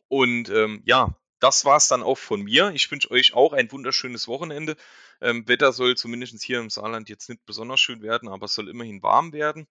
[0.08, 2.70] Und ähm, ja, das war es dann auch von mir.
[2.74, 4.76] Ich wünsche euch auch ein wunderschönes Wochenende.
[5.20, 8.68] Ähm, Wetter soll zumindest hier im Saarland jetzt nicht besonders schön werden, aber es soll
[8.68, 9.66] immerhin warm werden.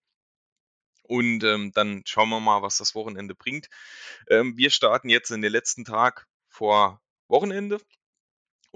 [1.02, 3.68] Und ähm, dann schauen wir mal, was das Wochenende bringt.
[4.28, 7.80] Ähm, wir starten jetzt in den letzten Tag vor Wochenende.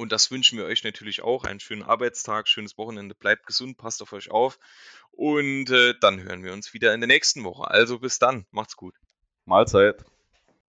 [0.01, 1.45] Und das wünschen wir euch natürlich auch.
[1.45, 3.15] Einen schönen Arbeitstag, schönes Wochenende.
[3.15, 4.59] Bleibt gesund, passt auf euch auf.
[5.11, 7.71] Und äh, dann hören wir uns wieder in der nächsten Woche.
[7.71, 8.47] Also bis dann.
[8.51, 8.95] Macht's gut.
[9.45, 10.03] Mahlzeit.